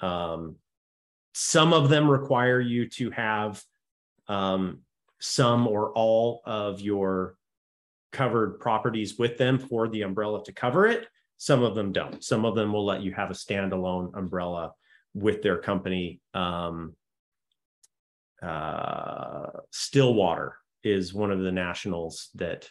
Um, 0.00 0.56
some 1.32 1.72
of 1.72 1.88
them 1.88 2.10
require 2.10 2.60
you 2.60 2.88
to 2.90 3.10
have 3.10 3.62
um, 4.28 4.80
some 5.20 5.66
or 5.66 5.92
all 5.92 6.42
of 6.44 6.80
your 6.80 7.36
covered 8.12 8.58
properties 8.58 9.18
with 9.18 9.38
them 9.38 9.58
for 9.58 9.88
the 9.88 10.02
umbrella 10.02 10.42
to 10.44 10.52
cover 10.52 10.86
it. 10.86 11.06
Some 11.36 11.62
of 11.62 11.74
them 11.74 11.92
don't. 11.92 12.22
Some 12.22 12.44
of 12.44 12.54
them 12.54 12.72
will 12.72 12.84
let 12.84 13.02
you 13.02 13.12
have 13.12 13.30
a 13.30 13.34
standalone 13.34 14.16
umbrella 14.16 14.72
with 15.14 15.42
their 15.42 15.58
company. 15.58 16.20
Um, 16.34 16.96
uh, 18.42 19.48
Stillwater 19.70 20.56
is 20.82 21.14
one 21.14 21.30
of 21.30 21.40
the 21.40 21.52
nationals 21.52 22.30
that 22.34 22.68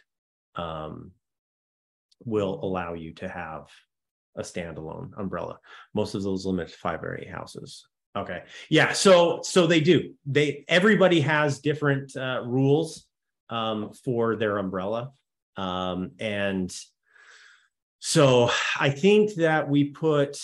um, 0.56 1.12
will 2.26 2.60
allow 2.64 2.94
you 2.94 3.14
to 3.14 3.28
have 3.28 3.68
a 4.36 4.42
standalone 4.42 5.12
umbrella. 5.18 5.60
Most 5.94 6.16
of 6.16 6.24
those 6.24 6.46
limit 6.46 6.72
five 6.72 7.04
or 7.04 7.18
eight 7.18 7.30
houses. 7.30 7.86
Okay. 8.16 8.44
Yeah. 8.70 8.94
So 8.94 9.42
so 9.44 9.68
they 9.68 9.80
do. 9.80 10.14
They 10.26 10.66
everybody 10.68 11.22
has 11.22 11.60
different 11.60 12.16
uh, 12.16 12.42
rules 12.46 13.06
um, 13.50 13.94
for 14.04 14.36
their 14.36 14.58
umbrella, 14.58 15.12
um, 15.58 16.12
and 16.20 16.76
so 18.00 18.50
I 18.80 18.90
think 18.90 19.36
that 19.36 19.70
we 19.70 19.92
put. 19.92 20.42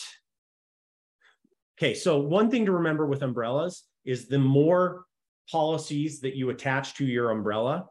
Okay. 1.78 1.96
So 1.96 2.20
one 2.20 2.52
thing 2.52 2.66
to 2.68 2.72
remember 2.74 3.06
with 3.06 3.24
umbrellas 3.24 3.84
is 4.06 4.28
the 4.28 4.40
more 4.40 5.06
policies 5.50 6.22
that 6.22 6.36
you 6.36 6.50
attach 6.50 6.96
to 6.96 7.06
your 7.06 7.32
umbrella, 7.32 7.88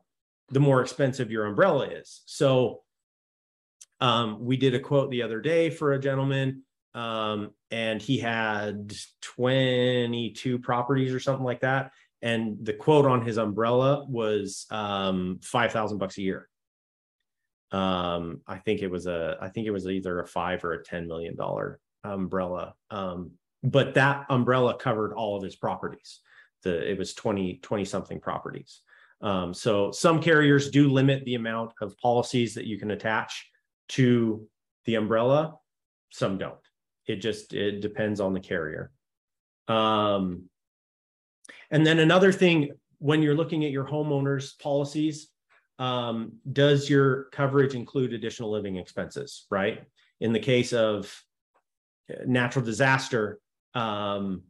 the 0.50 0.61
more 0.61 0.83
expensive 0.83 1.31
your 1.31 1.47
umbrella 1.47 1.87
is. 1.87 2.23
So 2.26 2.84
um, 4.00 4.44
we 4.44 4.56
did 4.56 4.74
a 4.74 4.80
quote 4.80 5.10
the 5.10 5.22
other 5.22 5.40
day 5.40 5.70
for 5.70 5.92
a 5.92 5.98
gentleman, 5.98 6.62
um, 6.94 7.50
and 7.70 8.00
he 8.00 8.18
had 8.18 8.92
22 9.22 10.58
properties 10.58 11.12
or 11.12 11.20
something 11.20 11.44
like 11.44 11.60
that. 11.60 11.92
And 12.22 12.56
the 12.64 12.72
quote 12.72 13.06
on 13.06 13.24
his 13.24 13.36
umbrella 13.36 14.04
was 14.08 14.66
um, 14.70 15.40
5,000 15.42 15.98
bucks 15.98 16.16
a 16.18 16.22
year. 16.22 16.48
Um, 17.70 18.40
I 18.46 18.58
think 18.58 18.82
it 18.82 18.90
was 18.90 19.06
a, 19.06 19.36
I 19.40 19.48
think 19.48 19.66
it 19.66 19.72
was 19.72 19.86
either 19.86 20.20
a 20.20 20.26
five 20.26 20.64
or 20.64 20.72
a 20.72 20.82
$10 20.82 21.06
million 21.06 21.36
umbrella. 22.04 22.74
Um, 22.90 23.32
but 23.62 23.94
that 23.94 24.26
umbrella 24.28 24.76
covered 24.78 25.12
all 25.12 25.36
of 25.36 25.42
his 25.42 25.56
properties. 25.56 26.20
The, 26.62 26.90
it 26.90 26.98
was 26.98 27.14
20, 27.14 27.58
20 27.62 27.84
something 27.84 28.20
properties. 28.20 28.80
Um, 29.20 29.54
so 29.54 29.90
some 29.90 30.20
carriers 30.20 30.70
do 30.70 30.90
limit 30.90 31.24
the 31.24 31.34
amount 31.34 31.72
of 31.80 31.96
policies 31.98 32.54
that 32.54 32.66
you 32.66 32.78
can 32.78 32.90
attach 32.90 33.50
to 33.91 34.47
the 34.85 34.97
umbrella, 34.97 35.57
some 36.11 36.38
don't. 36.38 36.55
It 37.07 37.17
just 37.17 37.53
it 37.53 37.81
depends 37.81 38.21
on 38.21 38.33
the 38.33 38.41
carrier. 38.41 38.91
Um, 39.69 40.45
and 41.71 41.87
then 41.87 41.99
another 41.99 42.33
thing, 42.33 42.71
when 42.99 43.23
you're 43.23 43.35
looking 43.35 43.64
at 43.64 43.71
your 43.71 43.85
homeowners 43.85 44.59
policies, 44.59 45.29
um, 45.79 46.35
does 46.50 46.88
your 46.88 47.25
coverage 47.25 47.75
include 47.75 48.12
additional 48.12 48.50
living 48.50 48.76
expenses? 48.76 49.47
Right. 49.50 49.83
In 50.21 50.33
the 50.33 50.41
case 50.41 50.73
of 50.73 51.12
natural 52.26 52.64
disaster, 52.64 53.41
um, 53.75 54.43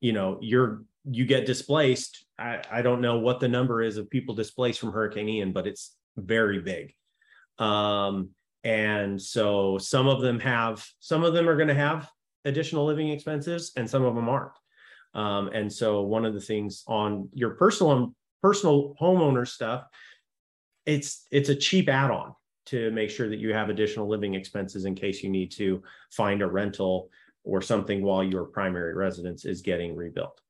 you 0.00 0.12
know, 0.12 0.38
you're 0.40 0.84
you 1.10 1.24
get 1.24 1.46
displaced. 1.46 2.26
I, 2.38 2.62
I 2.70 2.82
don't 2.82 3.00
know 3.00 3.18
what 3.18 3.40
the 3.40 3.48
number 3.48 3.82
is 3.82 3.96
of 3.96 4.10
people 4.10 4.34
displaced 4.34 4.80
from 4.80 4.92
Hurricane 4.92 5.28
Ian, 5.28 5.52
but 5.52 5.66
it's 5.66 5.96
very 6.16 6.60
big. 6.60 6.94
Um, 7.58 8.30
and 8.64 9.20
so 9.20 9.78
some 9.78 10.08
of 10.08 10.20
them 10.20 10.40
have, 10.40 10.86
some 11.00 11.24
of 11.24 11.32
them 11.32 11.48
are 11.48 11.56
going 11.56 11.68
to 11.68 11.74
have 11.74 12.10
additional 12.44 12.84
living 12.84 13.08
expenses 13.08 13.72
and 13.76 13.88
some 13.88 14.04
of 14.04 14.14
them 14.14 14.28
aren't. 14.28 14.52
Um, 15.14 15.48
and 15.52 15.72
so 15.72 16.02
one 16.02 16.24
of 16.24 16.34
the 16.34 16.40
things 16.40 16.84
on 16.86 17.28
your 17.32 17.50
personal 17.50 18.14
personal 18.42 18.94
homeowner 19.00 19.46
stuff, 19.46 19.84
it's 20.86 21.26
it's 21.30 21.48
a 21.48 21.54
cheap 21.54 21.88
add-on 21.88 22.34
to 22.66 22.90
make 22.90 23.10
sure 23.10 23.28
that 23.28 23.38
you 23.38 23.52
have 23.52 23.70
additional 23.70 24.08
living 24.08 24.34
expenses 24.34 24.84
in 24.84 24.94
case 24.94 25.22
you 25.22 25.30
need 25.30 25.50
to 25.52 25.82
find 26.10 26.42
a 26.42 26.46
rental 26.46 27.10
or 27.44 27.62
something 27.62 28.02
while 28.02 28.22
your 28.22 28.44
primary 28.44 28.94
residence 28.94 29.44
is 29.44 29.62
getting 29.62 29.96
rebuilt. 29.96 30.40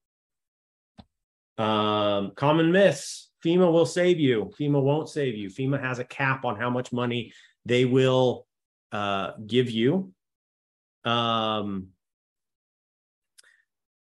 Um, 1.58 2.32
common 2.34 2.72
myths 2.72 3.27
FEMA 3.44 3.72
will 3.72 3.86
save 3.86 4.18
you, 4.18 4.50
FEMA 4.58 4.82
won't 4.82 5.08
save 5.08 5.36
you. 5.36 5.48
FEMA 5.48 5.80
has 5.80 5.98
a 5.98 6.04
cap 6.04 6.44
on 6.44 6.56
how 6.56 6.70
much 6.70 6.92
money 6.92 7.32
they 7.64 7.84
will 7.84 8.46
uh, 8.92 9.32
give 9.46 9.70
you. 9.70 10.12
Um, 11.04 11.88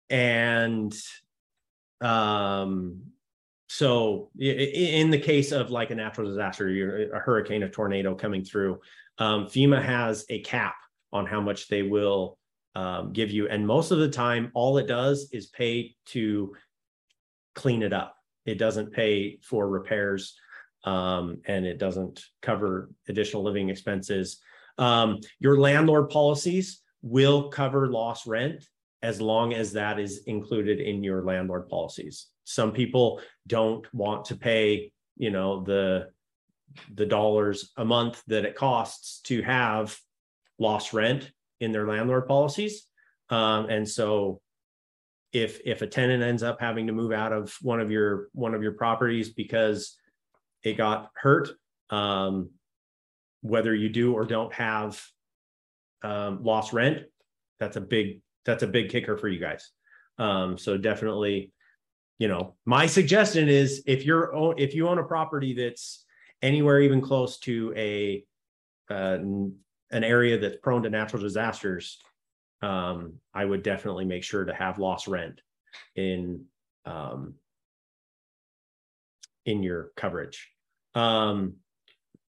and 0.08 0.92
um, 2.00 3.02
so 3.68 4.30
in 4.38 5.10
the 5.10 5.18
case 5.18 5.52
of 5.52 5.70
like 5.70 5.90
a 5.90 5.94
natural 5.94 6.26
disaster, 6.28 7.08
a 7.14 7.18
hurricane, 7.18 7.62
a 7.62 7.68
tornado 7.68 8.14
coming 8.14 8.44
through, 8.44 8.80
um, 9.18 9.46
FEMA 9.46 9.80
has 9.80 10.25
a 10.28 10.40
cap 10.40 10.75
on 11.12 11.26
how 11.26 11.40
much 11.40 11.68
they 11.68 11.82
will 11.82 12.37
um, 12.75 13.12
give 13.12 13.30
you. 13.30 13.49
And 13.49 13.66
most 13.66 13.90
of 13.90 13.99
the 13.99 14.08
time, 14.08 14.50
all 14.54 14.78
it 14.78 14.87
does 14.87 15.28
is 15.32 15.46
pay 15.46 15.94
to 16.06 16.54
clean 17.54 17.82
it 17.82 17.92
up. 17.92 18.16
It 18.47 18.59
doesn't 18.59 18.92
pay 18.92 19.38
for 19.42 19.68
repairs 19.68 20.35
um, 20.85 21.38
and 21.47 21.66
it 21.66 21.78
doesn't 21.78 22.25
cover 22.42 22.90
additional 23.09 23.42
living 23.42 23.68
expenses. 23.68 24.40
Um, 24.78 25.20
your 25.38 25.59
landlord 25.59 26.09
policies 26.09 26.82
will 27.02 27.49
cover 27.49 27.88
lost 27.88 28.26
rent 28.26 28.64
as 29.02 29.20
long 29.20 29.54
as 29.54 29.73
that 29.73 29.99
is 29.99 30.23
included 30.26 30.80
in 30.80 31.02
your 31.02 31.25
landlord 31.25 31.68
policies. 31.68 32.26
Some 32.44 32.73
people 32.73 33.20
don't 33.47 33.87
want 33.94 34.26
to 34.26 34.37
pay, 34.37 34.92
you 35.16 35.30
know, 35.30 35.62
the 35.62 36.09
the 36.94 37.06
dollars 37.06 37.73
a 37.76 37.85
month 37.85 38.23
that 38.28 38.44
it 38.44 38.54
costs 38.54 39.20
to 39.23 39.42
have 39.42 39.99
lost 40.61 40.92
rent 40.92 41.32
in 41.59 41.73
their 41.73 41.88
landlord 41.88 42.28
policies. 42.28 42.87
Um, 43.28 43.66
and 43.66 43.88
so 43.88 44.40
if 45.32 45.60
if 45.64 45.82
a 45.82 45.87
tenant 45.87 46.22
ends 46.22 46.42
up 46.42 46.60
having 46.60 46.87
to 46.87 46.92
move 46.92 47.12
out 47.12 47.32
of 47.32 47.56
one 47.62 47.80
of 47.80 47.90
your 47.90 48.28
one 48.32 48.54
of 48.54 48.62
your 48.62 48.72
properties 48.72 49.30
because 49.30 49.96
it 50.62 50.76
got 50.76 51.10
hurt, 51.14 51.50
um, 51.90 52.50
whether 53.42 53.75
you 53.75 53.88
do 53.88 54.12
or 54.12 54.25
don't 54.25 54.52
have 54.52 55.00
um, 56.02 56.42
lost 56.42 56.72
rent, 56.72 57.04
that's 57.58 57.76
a 57.76 57.80
big 57.80 58.20
that's 58.44 58.62
a 58.62 58.66
big 58.66 58.90
kicker 58.90 59.16
for 59.16 59.28
you 59.28 59.38
guys. 59.38 59.70
Um, 60.18 60.58
so 60.58 60.76
definitely, 60.76 61.52
you 62.18 62.28
know, 62.28 62.56
my 62.66 62.87
suggestion 62.87 63.49
is 63.49 63.82
if 63.87 64.04
you're 64.04 64.54
if 64.58 64.75
you 64.75 64.88
own 64.88 64.99
a 64.99 65.04
property 65.04 65.54
that's 65.54 66.04
anywhere 66.42 66.80
even 66.80 67.00
close 67.00 67.38
to 67.40 67.72
a 67.76 68.25
uh, 68.90 69.18
an 69.92 70.04
area 70.04 70.38
that's 70.38 70.56
prone 70.62 70.82
to 70.82 70.90
natural 70.90 71.22
disasters, 71.22 71.99
um, 72.62 73.14
I 73.35 73.45
would 73.45 73.62
definitely 73.62 74.05
make 74.05 74.25
sure 74.25 74.45
to 74.45 74.55
have 74.55 74.79
lost 74.79 75.07
rent 75.07 75.40
in 75.97 76.45
um, 76.85 77.35
in 79.47 79.62
your 79.62 79.90
coverage. 79.97 80.50
Um, 80.95 81.55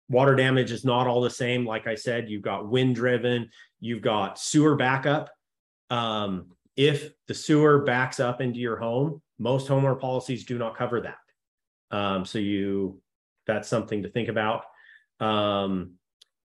water 0.10 0.36
damage 0.36 0.72
is 0.72 0.84
not 0.84 1.08
all 1.08 1.22
the 1.22 1.30
same. 1.30 1.66
Like 1.66 1.88
I 1.88 1.96
said, 1.96 2.30
you've 2.30 2.42
got 2.42 2.70
wind 2.70 2.96
driven, 2.96 3.50
you've 3.80 4.02
got 4.02 4.40
sewer 4.40 4.76
backup. 4.76 5.30
Um, 5.90 6.52
if 6.76 7.12
the 7.28 7.34
sewer 7.34 7.80
backs 7.80 8.20
up 8.20 8.42
into 8.42 8.60
your 8.60 8.78
home, 8.78 9.22
most 9.38 9.68
homeowner 9.68 10.00
policies 10.00 10.46
do 10.46 10.58
not 10.58 10.78
cover 10.78 11.02
that. 11.02 11.18
Um, 11.96 12.26
so 12.26 12.40
you, 12.40 13.02
that's 13.48 13.68
something 13.68 14.04
to 14.04 14.10
think 14.10 14.30
about. 14.30 14.66
Um, 15.20 15.96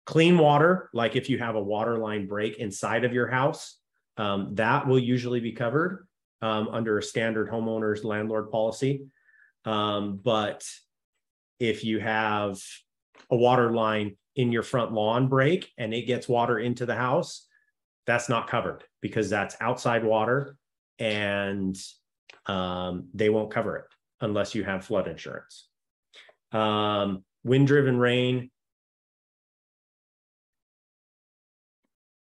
clean 0.07 0.39
water, 0.39 0.91
like 0.93 1.17
if 1.17 1.31
you 1.31 1.39
have 1.39 1.55
a 1.55 1.63
water 1.63 1.99
line 1.99 2.27
break 2.27 2.59
inside 2.59 3.05
of 3.05 3.13
your 3.13 3.27
house, 3.27 3.79
um, 4.17 4.55
that 4.55 4.87
will 4.87 4.99
usually 4.99 5.41
be 5.41 5.53
covered 5.53 6.07
um, 6.43 6.69
under 6.69 6.99
a 6.99 7.03
standard 7.03 7.51
homeowner's 7.51 8.05
landlord 8.05 8.51
policy. 8.51 9.07
Um, 9.65 10.21
but 10.23 10.65
if 11.59 11.85
you 11.85 12.01
have 12.01 12.61
a 13.31 13.37
water 13.37 13.73
line 13.73 14.17
in 14.37 14.53
your 14.53 14.63
front 14.63 14.93
lawn 14.93 15.29
break 15.29 15.71
and 15.79 15.95
it 15.95 16.07
gets 16.07 16.29
water 16.29 16.59
into 16.59 16.85
the 16.87 16.95
house, 16.95 17.47
that's 18.07 18.29
not 18.29 18.49
covered 18.49 18.85
because 19.01 19.31
that's 19.31 19.57
outside 19.61 20.05
water 20.05 20.57
and 20.99 21.77
um, 22.47 23.09
they 23.15 23.31
won't 23.31 23.51
cover 23.51 23.77
it 23.77 23.85
unless 24.21 24.55
you 24.55 24.65
have 24.65 24.85
flood 24.85 25.09
insurance. 25.09 25.69
Um, 26.53 27.25
wind 27.43 27.67
driven 27.67 27.99
rain, 27.99 28.51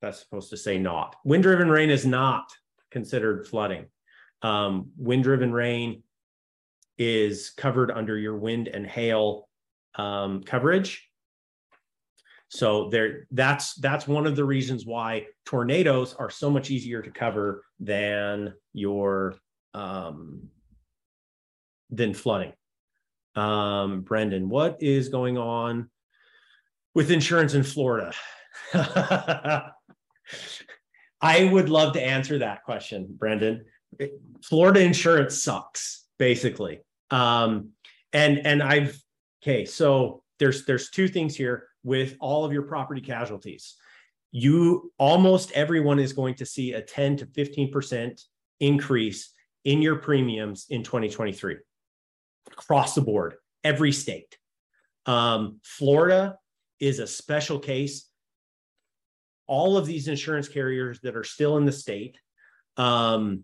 that's 0.02 0.20
supposed 0.20 0.50
to 0.50 0.58
say 0.58 0.78
not. 0.78 1.16
Wind 1.24 1.44
driven 1.44 1.70
rain 1.70 1.90
is 1.90 2.06
not 2.06 2.52
considered 2.90 3.48
flooding. 3.48 3.86
Um, 4.42 4.92
wind 4.98 5.24
driven 5.24 5.52
rain 5.52 6.04
is 6.98 7.52
covered 7.52 7.92
under 7.92 8.18
your 8.18 8.38
wind 8.38 8.68
and 8.68 8.86
hail 8.86 9.48
um, 9.96 10.44
coverage. 10.44 11.08
So 12.50 12.90
there, 12.90 13.28
that's 13.32 13.76
that's 13.76 14.08
one 14.08 14.28
of 14.28 14.36
the 14.36 14.44
reasons 14.44 14.86
why 14.86 15.28
tornadoes 15.46 16.14
are 16.14 16.30
so 16.30 16.50
much 16.50 16.70
easier 16.70 17.02
to 17.02 17.10
cover 17.10 17.64
than 17.80 18.54
your 18.74 19.36
um, 19.74 20.50
than 21.90 22.14
flooding. 22.14 22.52
Um, 23.36 24.02
Brendan, 24.02 24.50
what 24.50 24.78
is 24.82 25.08
going 25.08 25.38
on 25.38 25.90
with 26.94 27.10
insurance 27.10 27.54
in 27.54 27.64
Florida? 27.64 28.14
I 31.22 31.46
would 31.46 31.70
love 31.70 31.94
to 31.94 32.02
answer 32.02 32.40
that 32.40 32.64
question, 32.64 33.08
Brendan. 33.10 33.66
Florida 34.44 34.82
insurance 34.82 35.44
sucks, 35.44 36.06
basically. 36.18 36.80
Um, 37.10 37.70
and 38.14 38.40
and 38.46 38.64
I've 38.64 39.00
okay, 39.44 39.66
so 39.66 40.24
there's 40.40 40.66
there's 40.66 40.90
two 40.90 41.08
things 41.08 41.36
here 41.36 41.68
with 41.84 42.16
all 42.20 42.46
of 42.46 42.54
your 42.54 42.64
property 42.64 43.02
casualties. 43.02 43.76
You 44.32 44.92
almost 44.98 45.52
everyone 45.52 46.00
is 46.00 46.14
going 46.14 46.36
to 46.36 46.46
see 46.46 46.74
a 46.74 46.82
10 46.82 47.18
to 47.18 47.26
15% 47.26 48.22
increase 48.62 49.34
in 49.66 49.82
your 49.82 49.98
premiums 49.98 50.66
in 50.70 50.84
2023 50.84 51.58
across 52.52 52.96
the 52.96 53.02
board, 53.02 53.36
every 53.64 53.92
state. 53.92 54.38
Um, 55.06 55.60
Florida 55.64 56.38
is 56.80 57.00
a 57.00 57.08
special 57.08 57.60
case. 57.60 58.08
All 59.52 59.76
of 59.76 59.86
these 59.86 60.08
insurance 60.08 60.48
carriers 60.48 61.02
that 61.02 61.18
are 61.18 61.26
still 61.26 61.58
in 61.58 61.66
the 61.66 61.74
state, 61.74 62.18
um, 62.78 63.44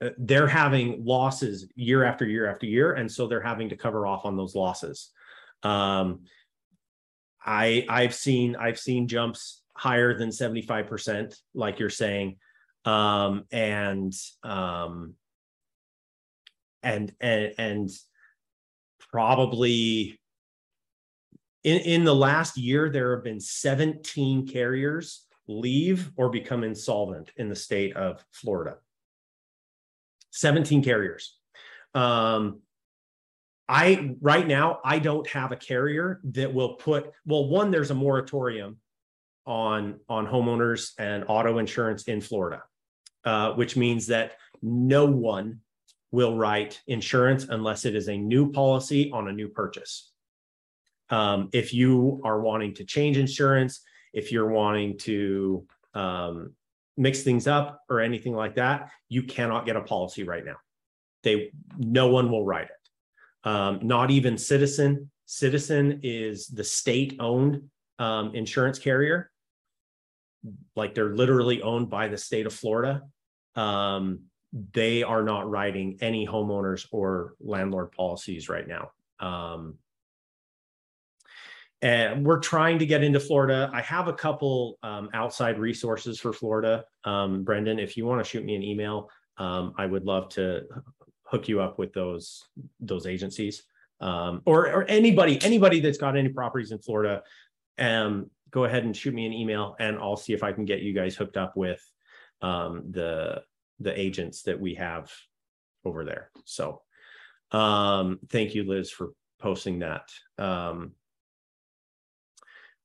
uh, 0.00 0.10
they're 0.18 0.46
having 0.46 1.04
losses 1.04 1.66
year 1.74 2.04
after 2.04 2.24
year 2.24 2.48
after 2.48 2.66
year, 2.66 2.92
and 2.92 3.10
so 3.10 3.26
they're 3.26 3.42
having 3.42 3.70
to 3.70 3.76
cover 3.76 4.06
off 4.06 4.24
on 4.24 4.36
those 4.36 4.54
losses. 4.54 5.10
Um, 5.64 6.20
I 7.44 7.84
I've 7.88 8.14
seen 8.14 8.54
I've 8.54 8.78
seen 8.78 9.08
jumps 9.08 9.62
higher 9.76 10.16
than 10.16 10.28
75%, 10.28 11.34
like 11.54 11.80
you're 11.80 11.90
saying. 11.90 12.36
Um, 12.84 13.44
and 13.50 14.12
um 14.44 15.14
and 16.84 17.12
and 17.20 17.54
and 17.58 17.90
probably 19.10 20.20
in, 21.64 21.80
in 21.80 22.04
the 22.04 22.14
last 22.14 22.56
year, 22.56 22.90
there 22.90 23.14
have 23.14 23.24
been 23.24 23.40
17 23.40 24.46
carriers 24.46 25.26
leave 25.48 26.10
or 26.16 26.28
become 26.28 26.64
insolvent 26.64 27.30
in 27.36 27.48
the 27.48 27.56
state 27.56 27.96
of 27.96 28.24
Florida. 28.32 28.76
17 30.30 30.82
carriers. 30.82 31.36
Um, 31.94 32.60
I 33.68 34.16
right 34.20 34.46
now 34.46 34.80
I 34.84 34.98
don't 34.98 35.26
have 35.28 35.52
a 35.52 35.56
carrier 35.56 36.20
that 36.24 36.52
will 36.52 36.74
put 36.74 37.12
well 37.24 37.48
one 37.48 37.70
there's 37.70 37.90
a 37.90 37.94
moratorium 37.94 38.78
on 39.46 40.00
on 40.08 40.26
homeowners 40.26 40.92
and 40.98 41.24
auto 41.28 41.58
insurance 41.58 42.04
in 42.04 42.20
Florida, 42.20 42.62
uh, 43.24 43.52
which 43.52 43.76
means 43.76 44.08
that 44.08 44.32
no 44.62 45.06
one 45.06 45.60
will 46.10 46.36
write 46.36 46.80
insurance 46.86 47.46
unless 47.48 47.84
it 47.84 47.94
is 47.94 48.08
a 48.08 48.16
new 48.16 48.50
policy 48.52 49.10
on 49.12 49.28
a 49.28 49.32
new 49.32 49.48
purchase. 49.48 50.11
Um, 51.12 51.48
if 51.52 51.72
you 51.72 52.20
are 52.24 52.40
wanting 52.40 52.74
to 52.74 52.84
change 52.84 53.16
insurance, 53.18 53.82
if 54.12 54.32
you're 54.32 54.50
wanting 54.50 54.98
to 54.98 55.64
um, 55.94 56.54
mix 56.96 57.22
things 57.22 57.46
up 57.46 57.82
or 57.88 58.00
anything 58.00 58.34
like 58.34 58.56
that, 58.56 58.90
you 59.08 59.22
cannot 59.22 59.66
get 59.66 59.76
a 59.76 59.82
policy 59.82 60.24
right 60.24 60.44
now. 60.44 60.56
They 61.22 61.52
no 61.78 62.08
one 62.08 62.30
will 62.32 62.44
write 62.44 62.64
it 62.66 62.82
um, 63.44 63.80
not 63.82 64.10
even 64.10 64.38
Citizen. 64.38 65.10
Citizen 65.26 66.00
is 66.02 66.48
the 66.48 66.64
state 66.64 67.16
owned 67.20 67.62
um, 67.98 68.34
insurance 68.34 68.78
carrier. 68.78 69.30
Like 70.76 70.94
they're 70.94 71.14
literally 71.14 71.62
owned 71.62 71.88
by 71.90 72.08
the 72.08 72.18
state 72.18 72.46
of 72.46 72.52
Florida. 72.52 73.02
Um, 73.54 74.20
they 74.72 75.02
are 75.02 75.22
not 75.22 75.48
writing 75.48 75.98
any 76.00 76.26
homeowners 76.26 76.86
or 76.92 77.34
landlord 77.40 77.92
policies 77.92 78.48
right 78.48 78.66
now. 78.66 78.90
Um, 79.18 79.78
and 81.82 82.24
we're 82.24 82.38
trying 82.38 82.78
to 82.78 82.86
get 82.86 83.02
into 83.02 83.18
Florida. 83.18 83.68
I 83.74 83.82
have 83.82 84.06
a 84.06 84.12
couple 84.12 84.78
um, 84.84 85.10
outside 85.12 85.58
resources 85.58 86.20
for 86.20 86.32
Florida. 86.32 86.84
Um, 87.04 87.42
Brendan, 87.42 87.80
if 87.80 87.96
you 87.96 88.06
want 88.06 88.24
to 88.24 88.28
shoot 88.28 88.44
me 88.44 88.54
an 88.54 88.62
email, 88.62 89.10
um, 89.36 89.74
I 89.76 89.86
would 89.86 90.04
love 90.04 90.28
to 90.30 90.62
hook 91.24 91.48
you 91.48 91.60
up 91.60 91.78
with 91.78 91.92
those 91.92 92.44
those 92.78 93.06
agencies 93.06 93.64
um, 94.00 94.42
or 94.44 94.66
or 94.66 94.84
anybody 94.84 95.38
anybody 95.42 95.80
that's 95.80 95.98
got 95.98 96.16
any 96.16 96.28
properties 96.28 96.70
in 96.72 96.78
Florida. 96.78 97.22
Um, 97.78 98.30
go 98.50 98.64
ahead 98.64 98.84
and 98.84 98.96
shoot 98.96 99.14
me 99.14 99.26
an 99.26 99.32
email, 99.32 99.74
and 99.80 99.98
I'll 99.98 100.16
see 100.16 100.34
if 100.34 100.42
I 100.42 100.52
can 100.52 100.64
get 100.64 100.82
you 100.82 100.92
guys 100.92 101.16
hooked 101.16 101.36
up 101.36 101.56
with 101.56 101.82
um, 102.42 102.84
the 102.90 103.42
the 103.80 103.98
agents 103.98 104.42
that 104.42 104.60
we 104.60 104.74
have 104.74 105.10
over 105.84 106.04
there. 106.04 106.30
So, 106.44 106.82
um, 107.50 108.20
thank 108.28 108.54
you, 108.54 108.64
Liz, 108.64 108.90
for 108.90 109.10
posting 109.40 109.80
that. 109.80 110.10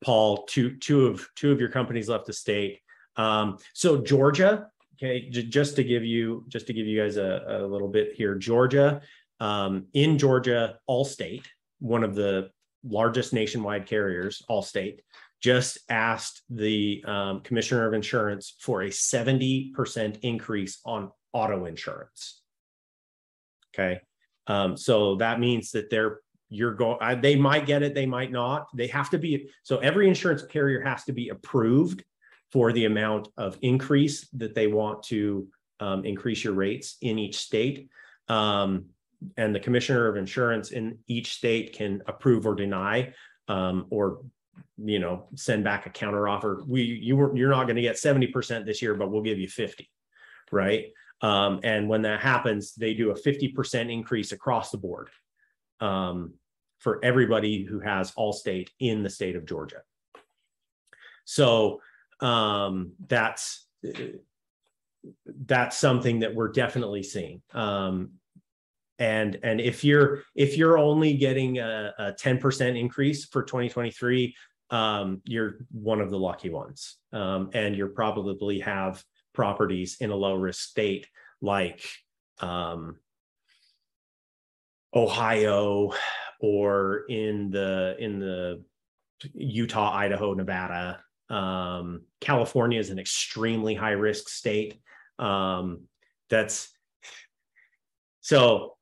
Paul, 0.03 0.43
two 0.45 0.77
two 0.77 1.07
of 1.07 1.27
two 1.35 1.51
of 1.51 1.59
your 1.59 1.69
companies 1.69 2.09
left 2.09 2.25
the 2.25 2.33
state. 2.33 2.79
Um, 3.15 3.57
so 3.73 3.97
Georgia, 3.97 4.67
okay, 4.95 5.29
j- 5.29 5.43
just 5.43 5.75
to 5.77 5.83
give 5.83 6.05
you 6.05 6.45
just 6.47 6.67
to 6.67 6.73
give 6.73 6.85
you 6.85 7.01
guys 7.01 7.17
a, 7.17 7.43
a 7.47 7.67
little 7.67 7.87
bit 7.87 8.13
here, 8.13 8.35
Georgia, 8.35 9.01
um, 9.39 9.87
in 9.93 10.17
Georgia, 10.17 10.77
Allstate, 10.89 11.45
one 11.79 12.03
of 12.03 12.15
the 12.15 12.49
largest 12.83 13.33
nationwide 13.33 13.85
carriers, 13.85 14.43
Allstate, 14.49 14.99
just 15.41 15.77
asked 15.89 16.41
the 16.49 17.03
um, 17.05 17.41
commissioner 17.41 17.87
of 17.87 17.93
insurance 17.93 18.55
for 18.59 18.83
a 18.83 18.89
70% 18.89 20.19
increase 20.21 20.79
on 20.85 21.11
auto 21.33 21.65
insurance. 21.65 22.41
Okay. 23.73 23.99
Um, 24.47 24.77
so 24.77 25.15
that 25.17 25.39
means 25.39 25.71
that 25.71 25.89
they're 25.89 26.21
you're 26.49 26.73
going 26.73 27.21
they 27.21 27.35
might 27.35 27.65
get 27.65 27.83
it 27.83 27.93
they 27.93 28.05
might 28.05 28.31
not. 28.31 28.67
They 28.75 28.87
have 28.87 29.09
to 29.11 29.17
be 29.17 29.49
so 29.63 29.77
every 29.77 30.07
insurance 30.07 30.43
carrier 30.43 30.81
has 30.81 31.03
to 31.05 31.11
be 31.11 31.29
approved 31.29 32.03
for 32.51 32.71
the 32.71 32.85
amount 32.85 33.27
of 33.37 33.57
increase 33.61 34.29
that 34.29 34.55
they 34.55 34.67
want 34.67 35.03
to 35.03 35.47
um, 35.79 36.05
increase 36.05 36.43
your 36.43 36.53
rates 36.53 36.97
in 37.01 37.19
each 37.19 37.37
state. 37.37 37.89
Um, 38.29 38.85
and 39.35 39.53
the 39.53 39.59
commissioner 39.59 40.07
of 40.07 40.15
insurance 40.15 40.71
in 40.71 40.99
each 41.07 41.33
state 41.33 41.73
can 41.73 42.01
approve 42.07 42.45
or 42.45 42.55
deny 42.55 43.13
um, 43.47 43.87
or 43.89 44.21
you 44.77 44.99
know 44.99 45.27
send 45.35 45.63
back 45.63 45.85
a 45.85 45.89
counter 45.89 46.27
offer 46.27 46.63
we 46.67 46.81
you 46.81 47.15
were 47.15 47.35
you're 47.35 47.49
not 47.49 47.63
going 47.65 47.75
to 47.75 47.81
get 47.81 47.95
70% 47.95 48.65
this 48.65 48.81
year 48.81 48.93
but 48.95 49.11
we'll 49.11 49.21
give 49.23 49.39
you 49.39 49.47
50 49.47 49.89
right? 50.51 50.85
Um, 51.21 51.59
and 51.63 51.89
when 51.89 52.03
that 52.03 52.21
happens 52.21 52.75
they 52.75 52.93
do 52.93 53.11
a 53.11 53.15
50% 53.15 53.91
increase 53.91 54.31
across 54.31 54.69
the 54.69 54.77
board 54.77 55.09
um, 55.79 56.33
for 56.79 57.03
everybody 57.03 57.63
who 57.63 57.79
has 57.79 58.11
Allstate 58.11 58.69
in 58.79 59.03
the 59.03 59.09
state 59.09 59.35
of 59.35 59.45
Georgia. 59.45 59.81
So 61.25 61.81
um, 62.21 62.93
that's 63.07 63.67
that's 65.45 65.77
something 65.77 66.19
that 66.19 66.33
we're 66.33 66.51
definitely 66.51 67.03
seeing. 67.03 67.41
Um, 67.53 68.11
and 68.99 69.37
and 69.43 69.61
if 69.61 69.83
you're 69.83 70.23
if 70.35 70.57
you're 70.57 70.77
only 70.77 71.13
getting 71.15 71.59
a, 71.59 71.93
a 71.99 72.13
10% 72.13 72.79
increase 72.79 73.25
for 73.25 73.43
2023, 73.43 74.35
um, 74.69 75.21
you're 75.25 75.59
one 75.71 76.01
of 76.01 76.09
the 76.09 76.17
lucky 76.19 76.49
ones. 76.49 76.97
Um, 77.13 77.49
and 77.53 77.75
you 77.75 77.87
probably 77.87 78.59
have 78.59 79.03
properties 79.33 79.97
in 79.99 80.09
a 80.09 80.15
low 80.15 80.35
risk 80.35 80.69
state 80.69 81.07
like 81.41 81.87
um, 82.39 82.97
Ohio 84.97 85.91
or 86.39 87.03
in 87.09 87.49
the 87.49 87.95
in 87.99 88.19
the 88.19 88.63
Utah, 89.33 89.93
Idaho, 89.93 90.33
Nevada. 90.33 90.99
Um, 91.29 92.03
California 92.21 92.79
is 92.79 92.89
an 92.89 92.99
extremely 92.99 93.75
high 93.75 93.91
risk 93.91 94.29
state. 94.29 94.79
Um, 95.19 95.83
that's 96.29 96.69
so 98.21 98.75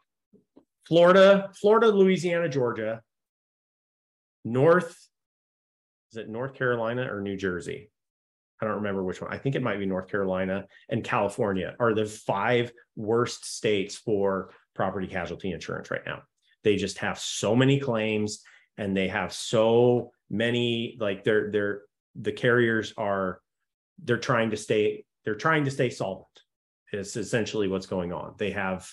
Florida, 0.88 1.52
Florida, 1.60 1.88
Louisiana, 1.88 2.50
Georgia, 2.50 3.02
North, 4.44 4.96
is 6.12 6.18
it 6.18 6.30
North 6.30 6.54
Carolina 6.54 7.12
or 7.12 7.22
New 7.22 7.36
Jersey? 7.36 7.90
I 8.62 8.66
don't 8.66 8.76
remember 8.76 9.04
which 9.04 9.22
one. 9.22 9.34
I 9.34 9.38
think 9.38 9.56
it 9.56 9.64
might 9.64 9.80
be 9.80 9.86
North 9.86 10.08
Carolina 10.08 10.66
and 10.90 11.04
California 11.04 11.76
are 11.80 11.94
the 11.94 12.06
five 12.06 12.72
worst 12.96 13.46
states 13.46 13.96
for 13.96 14.52
property 14.76 15.08
casualty 15.08 15.52
insurance 15.52 15.90
right 15.90 16.06
now. 16.06 16.22
They 16.64 16.76
just 16.76 17.00
have 17.00 17.20
so 17.20 17.56
many 17.56 17.80
claims 17.80 18.44
and 18.78 18.96
they 18.96 19.08
have 19.08 19.34
so 19.34 20.12
many 20.30 20.98
like 21.00 21.24
they're 21.24 21.52
they're 21.52 21.82
the 22.16 22.32
carriers 22.32 22.94
are 22.98 23.40
they're 24.04 24.18
trying 24.18 24.52
to 24.52 24.58
stay 24.58 25.06
they're 25.24 25.36
trying 25.36 25.66
to 25.66 25.72
stay 25.72 25.90
solvent. 25.90 26.28
It's 26.92 27.16
essentially 27.16 27.68
what's 27.68 27.88
going 27.88 28.14
on. 28.14 28.36
They 28.38 28.52
have 28.52 28.90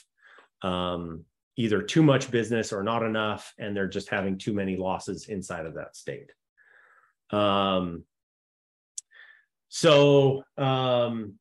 um, 0.63 1.25
either 1.57 1.83
too 1.83 2.03
much 2.03 2.31
business 2.31 2.73
or 2.73 2.83
not 2.83 3.03
enough, 3.03 3.53
and 3.59 3.77
they're 3.77 3.89
just 3.89 4.09
having 4.09 4.39
too 4.39 4.55
many 4.55 4.77
losses 4.77 5.29
inside 5.29 5.67
of 5.67 5.75
that 5.75 5.95
state. 5.95 6.33
Um, 7.31 8.05
so 9.69 10.43
um, 10.57 11.35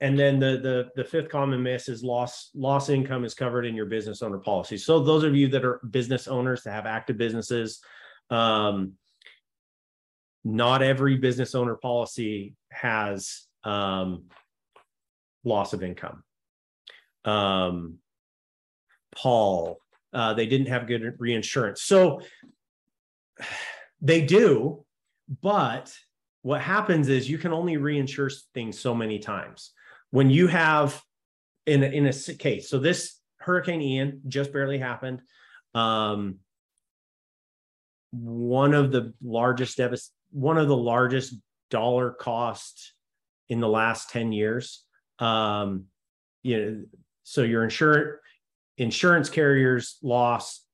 and 0.00 0.18
then 0.18 0.38
the 0.38 0.58
the 0.58 0.88
the 0.96 1.04
fifth 1.04 1.28
common 1.28 1.62
miss 1.62 1.88
is 1.88 2.02
loss 2.02 2.50
loss 2.54 2.88
income 2.88 3.24
is 3.24 3.34
covered 3.34 3.66
in 3.66 3.74
your 3.74 3.86
business 3.86 4.22
owner 4.22 4.38
policy. 4.38 4.78
So 4.78 5.00
those 5.00 5.24
of 5.24 5.36
you 5.36 5.48
that 5.48 5.64
are 5.64 5.80
business 5.90 6.26
owners 6.26 6.62
that 6.62 6.72
have 6.72 6.86
active 6.86 7.18
businesses, 7.18 7.80
um, 8.30 8.94
not 10.42 10.82
every 10.82 11.16
business 11.16 11.54
owner 11.54 11.74
policy 11.74 12.54
has 12.70 13.42
um, 13.64 14.24
loss 15.44 15.74
of 15.74 15.82
income. 15.82 16.24
Um, 17.26 17.98
Paul, 19.14 19.78
uh, 20.14 20.32
they 20.32 20.46
didn't 20.46 20.68
have 20.68 20.86
good 20.86 21.16
reinsurance, 21.18 21.82
so 21.82 22.22
they 24.00 24.22
do, 24.22 24.86
but 25.42 25.94
what 26.40 26.62
happens 26.62 27.10
is 27.10 27.28
you 27.28 27.36
can 27.36 27.52
only 27.52 27.76
reinsure 27.76 28.32
things 28.54 28.78
so 28.78 28.94
many 28.94 29.18
times 29.18 29.72
when 30.10 30.30
you 30.30 30.46
have 30.46 31.00
in 31.66 31.82
a, 31.82 31.86
in 31.86 32.06
a 32.06 32.12
case, 32.34 32.68
so 32.68 32.78
this 32.78 33.18
Hurricane 33.38 33.80
Ian 33.80 34.22
just 34.28 34.52
barely 34.52 34.78
happened. 34.78 35.22
Um, 35.74 36.40
one 38.10 38.74
of 38.74 38.90
the 38.90 39.14
largest 39.22 39.78
devast- 39.78 40.10
one 40.30 40.58
of 40.58 40.68
the 40.68 40.76
largest 40.76 41.34
dollar 41.70 42.10
cost 42.10 42.92
in 43.48 43.60
the 43.60 43.68
last 43.68 44.10
10 44.10 44.32
years. 44.32 44.84
Um, 45.18 45.86
you 46.42 46.58
know, 46.58 46.84
so 47.22 47.42
your 47.42 47.64
insurance 47.64 48.18
insurance 48.78 49.28
carriers 49.28 49.98
loss 50.02 50.64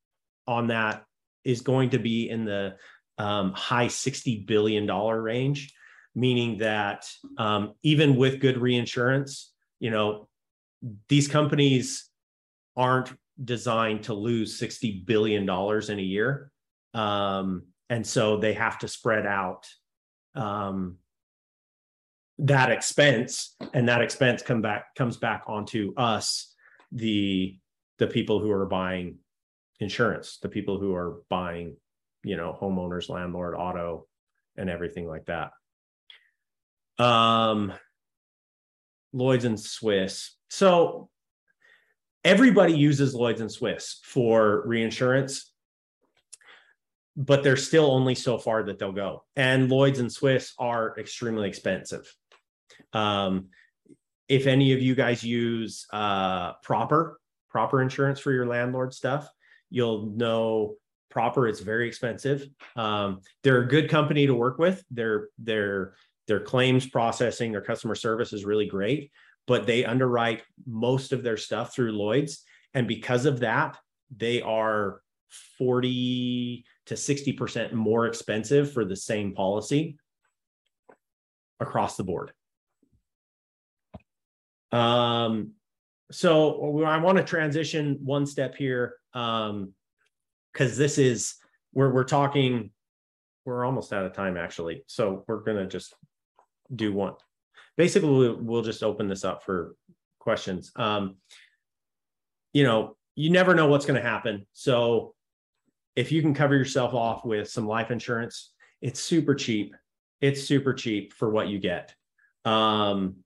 on 0.46 0.68
that 0.68 1.04
is 1.44 1.60
going 1.60 1.90
to 1.90 1.98
be 1.98 2.30
in 2.30 2.44
the 2.44 2.76
um, 3.18 3.52
high 3.52 3.88
60 3.88 4.44
billion 4.46 4.86
dollar 4.86 5.20
range 5.20 5.74
meaning 6.16 6.58
that 6.58 7.06
um, 7.36 7.74
even 7.82 8.16
with 8.16 8.40
good 8.40 8.56
reinsurance, 8.58 9.52
you 9.78 9.90
know, 9.90 10.28
these 11.08 11.28
companies 11.28 12.08
aren't 12.74 13.12
designed 13.44 14.04
to 14.04 14.14
lose 14.14 14.58
$60 14.58 15.04
billion 15.04 15.42
in 15.44 15.98
a 15.98 16.02
year. 16.02 16.50
Um, 16.94 17.64
and 17.90 18.04
so 18.04 18.38
they 18.38 18.54
have 18.54 18.78
to 18.78 18.88
spread 18.88 19.26
out 19.26 19.68
um, 20.34 20.96
that 22.38 22.70
expense 22.70 23.54
and 23.74 23.88
that 23.88 24.02
expense 24.02 24.42
come 24.42 24.60
back 24.60 24.94
comes 24.94 25.16
back 25.16 25.44
onto 25.46 25.94
us 25.96 26.54
the 26.92 27.58
the 27.98 28.06
people 28.06 28.40
who 28.40 28.50
are 28.50 28.66
buying 28.66 29.16
insurance 29.80 30.38
the 30.42 30.48
people 30.48 30.78
who 30.78 30.94
are 30.94 31.22
buying 31.30 31.74
you 32.24 32.36
know 32.36 32.56
homeowners 32.60 33.08
landlord 33.08 33.54
auto 33.54 34.06
and 34.58 34.68
everything 34.68 35.08
like 35.08 35.24
that 35.24 35.50
um, 36.98 37.72
Lloyd's 39.12 39.44
and 39.44 39.58
Swiss. 39.58 40.36
So 40.48 41.08
everybody 42.24 42.74
uses 42.74 43.14
Lloyd's 43.14 43.40
and 43.40 43.50
Swiss 43.50 44.00
for 44.04 44.62
reinsurance, 44.66 45.52
but 47.16 47.42
they're 47.42 47.56
still 47.56 47.90
only 47.90 48.14
so 48.14 48.38
far 48.38 48.64
that 48.64 48.78
they'll 48.78 48.92
go. 48.92 49.24
And 49.36 49.70
Lloyd's 49.70 50.00
and 50.00 50.12
Swiss 50.12 50.52
are 50.58 50.98
extremely 50.98 51.48
expensive. 51.48 52.12
Um, 52.92 53.48
if 54.28 54.46
any 54.46 54.72
of 54.72 54.82
you 54.82 54.94
guys 54.94 55.22
use 55.22 55.86
uh, 55.92 56.54
proper 56.62 57.20
proper 57.48 57.80
insurance 57.80 58.20
for 58.20 58.32
your 58.32 58.46
landlord 58.46 58.92
stuff, 58.92 59.30
you'll 59.70 60.06
know 60.06 60.74
proper 61.10 61.48
it's 61.48 61.60
very 61.60 61.88
expensive. 61.88 62.46
Um, 62.74 63.20
they're 63.42 63.62
a 63.62 63.68
good 63.68 63.88
company 63.88 64.26
to 64.26 64.34
work 64.34 64.58
with. 64.58 64.84
They're 64.90 65.28
they're 65.38 65.94
their 66.26 66.40
claims 66.40 66.86
processing, 66.86 67.52
their 67.52 67.60
customer 67.60 67.94
service 67.94 68.32
is 68.32 68.44
really 68.44 68.66
great, 68.66 69.10
but 69.46 69.66
they 69.66 69.84
underwrite 69.84 70.42
most 70.66 71.12
of 71.12 71.22
their 71.22 71.36
stuff 71.36 71.74
through 71.74 71.92
Lloyd's. 71.92 72.42
And 72.74 72.88
because 72.88 73.26
of 73.26 73.40
that, 73.40 73.76
they 74.14 74.42
are 74.42 75.00
40 75.58 76.64
to 76.86 76.94
60% 76.94 77.72
more 77.72 78.06
expensive 78.06 78.72
for 78.72 78.84
the 78.84 78.96
same 78.96 79.34
policy 79.34 79.98
across 81.60 81.96
the 81.96 82.04
board. 82.04 82.32
Um, 84.72 85.52
so 86.10 86.84
I 86.84 86.98
want 86.98 87.18
to 87.18 87.24
transition 87.24 87.98
one 88.02 88.26
step 88.26 88.54
here 88.56 88.94
um, 89.14 89.72
because 90.52 90.76
this 90.76 90.98
is 90.98 91.34
we're 91.72 91.92
we're 91.92 92.04
talking 92.04 92.70
we're 93.44 93.64
almost 93.64 93.92
out 93.92 94.04
of 94.04 94.12
time 94.12 94.36
actually. 94.36 94.84
So 94.86 95.24
we're 95.26 95.42
gonna 95.42 95.66
just 95.66 95.94
do 96.74 96.92
one. 96.92 97.14
Basically, 97.76 98.08
we'll, 98.08 98.36
we'll 98.36 98.62
just 98.62 98.82
open 98.82 99.08
this 99.08 99.24
up 99.24 99.44
for 99.44 99.76
questions. 100.18 100.72
Um, 100.76 101.16
you 102.52 102.64
know, 102.64 102.96
you 103.14 103.30
never 103.30 103.54
know 103.54 103.68
what's 103.68 103.86
going 103.86 104.00
to 104.00 104.08
happen. 104.08 104.46
So 104.52 105.14
if 105.94 106.12
you 106.12 106.22
can 106.22 106.34
cover 106.34 106.56
yourself 106.56 106.94
off 106.94 107.24
with 107.24 107.48
some 107.50 107.66
life 107.66 107.90
insurance, 107.90 108.52
it's 108.82 109.00
super 109.00 109.34
cheap. 109.34 109.74
It's 110.20 110.44
super 110.44 110.72
cheap 110.72 111.12
for 111.12 111.30
what 111.30 111.48
you 111.48 111.58
get. 111.58 111.94
Um, 112.44 113.16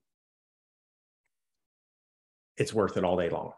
it's 2.57 2.73
worth 2.73 2.97
it 2.97 3.03
all 3.03 3.17
day 3.17 3.29
long, 3.29 3.53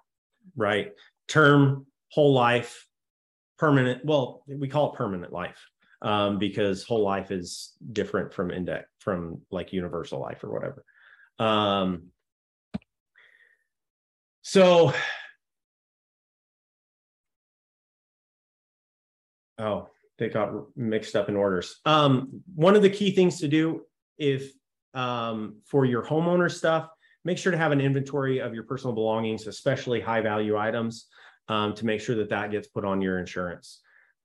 right? 0.56 0.94
Term, 1.28 1.86
whole 2.10 2.34
life, 2.34 2.88
permanent. 3.58 4.06
Well, 4.06 4.44
we 4.48 4.68
call 4.68 4.94
it 4.94 4.98
permanent 4.98 5.34
life 5.34 5.60
um, 6.04 6.38
because 6.38 6.84
whole 6.84 7.04
life 7.04 7.32
is 7.32 7.74
different 7.92 8.34
from 8.34 8.52
index 8.52 8.88
from 9.00 9.42
like 9.50 9.74
universal 9.74 10.20
life 10.20 10.44
or 10.44 10.52
whatever. 10.52 10.86
Um, 11.40 12.10
so 14.42 14.94
Oh, 19.60 19.88
they 20.18 20.30
got 20.30 20.52
mixed 20.76 21.16
up 21.16 21.30
in 21.30 21.36
orders. 21.36 21.80
Um, 21.86 22.42
one 22.56 22.76
of 22.76 22.82
the 22.82 22.90
key 22.90 23.12
things 23.12 23.40
to 23.40 23.48
do 23.48 23.82
if 24.18 24.52
um, 24.94 25.58
for 25.66 25.86
your 25.86 26.06
homeowner 26.06 26.52
stuff, 26.52 26.90
make 27.24 27.38
sure 27.38 27.52
to 27.52 27.58
have 27.58 27.72
an 27.72 27.82
inventory 27.82 28.40
of 28.40 28.54
your 28.54 28.64
personal 28.64 28.94
belongings, 28.94 29.48
especially 29.48 30.02
high 30.02 30.22
value 30.22 30.58
items, 30.58 31.08
um, 31.48 31.74
to 31.76 31.86
make 31.86 32.02
sure 32.02 32.16
that 32.16 32.30
that 32.30 32.52
gets 32.52 32.68
put 32.68 32.86
on 32.86 33.02
your 33.02 33.20
insurance. 33.20 33.82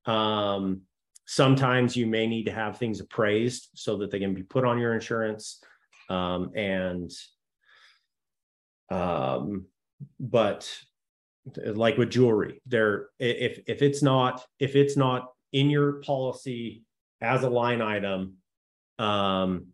Um, 0.06 0.82
sometimes 1.30 1.94
you 1.94 2.06
may 2.06 2.26
need 2.26 2.44
to 2.44 2.50
have 2.50 2.78
things 2.78 3.00
appraised 3.00 3.68
so 3.74 3.98
that 3.98 4.10
they 4.10 4.18
can 4.18 4.32
be 4.32 4.42
put 4.42 4.64
on 4.64 4.78
your 4.78 4.94
insurance. 4.94 5.62
Um, 6.08 6.52
and 6.56 7.10
um, 8.90 9.66
but 10.18 10.74
like 11.56 11.96
with 11.96 12.10
jewelry 12.10 12.60
there 12.66 13.06
if 13.18 13.60
if 13.66 13.80
it's 13.80 14.02
not 14.02 14.44
if 14.58 14.76
it's 14.76 14.98
not 14.98 15.32
in 15.52 15.70
your 15.70 15.94
policy 16.02 16.84
as 17.22 17.42
a 17.42 17.48
line 17.48 17.80
item 17.80 18.34
um 18.98 19.68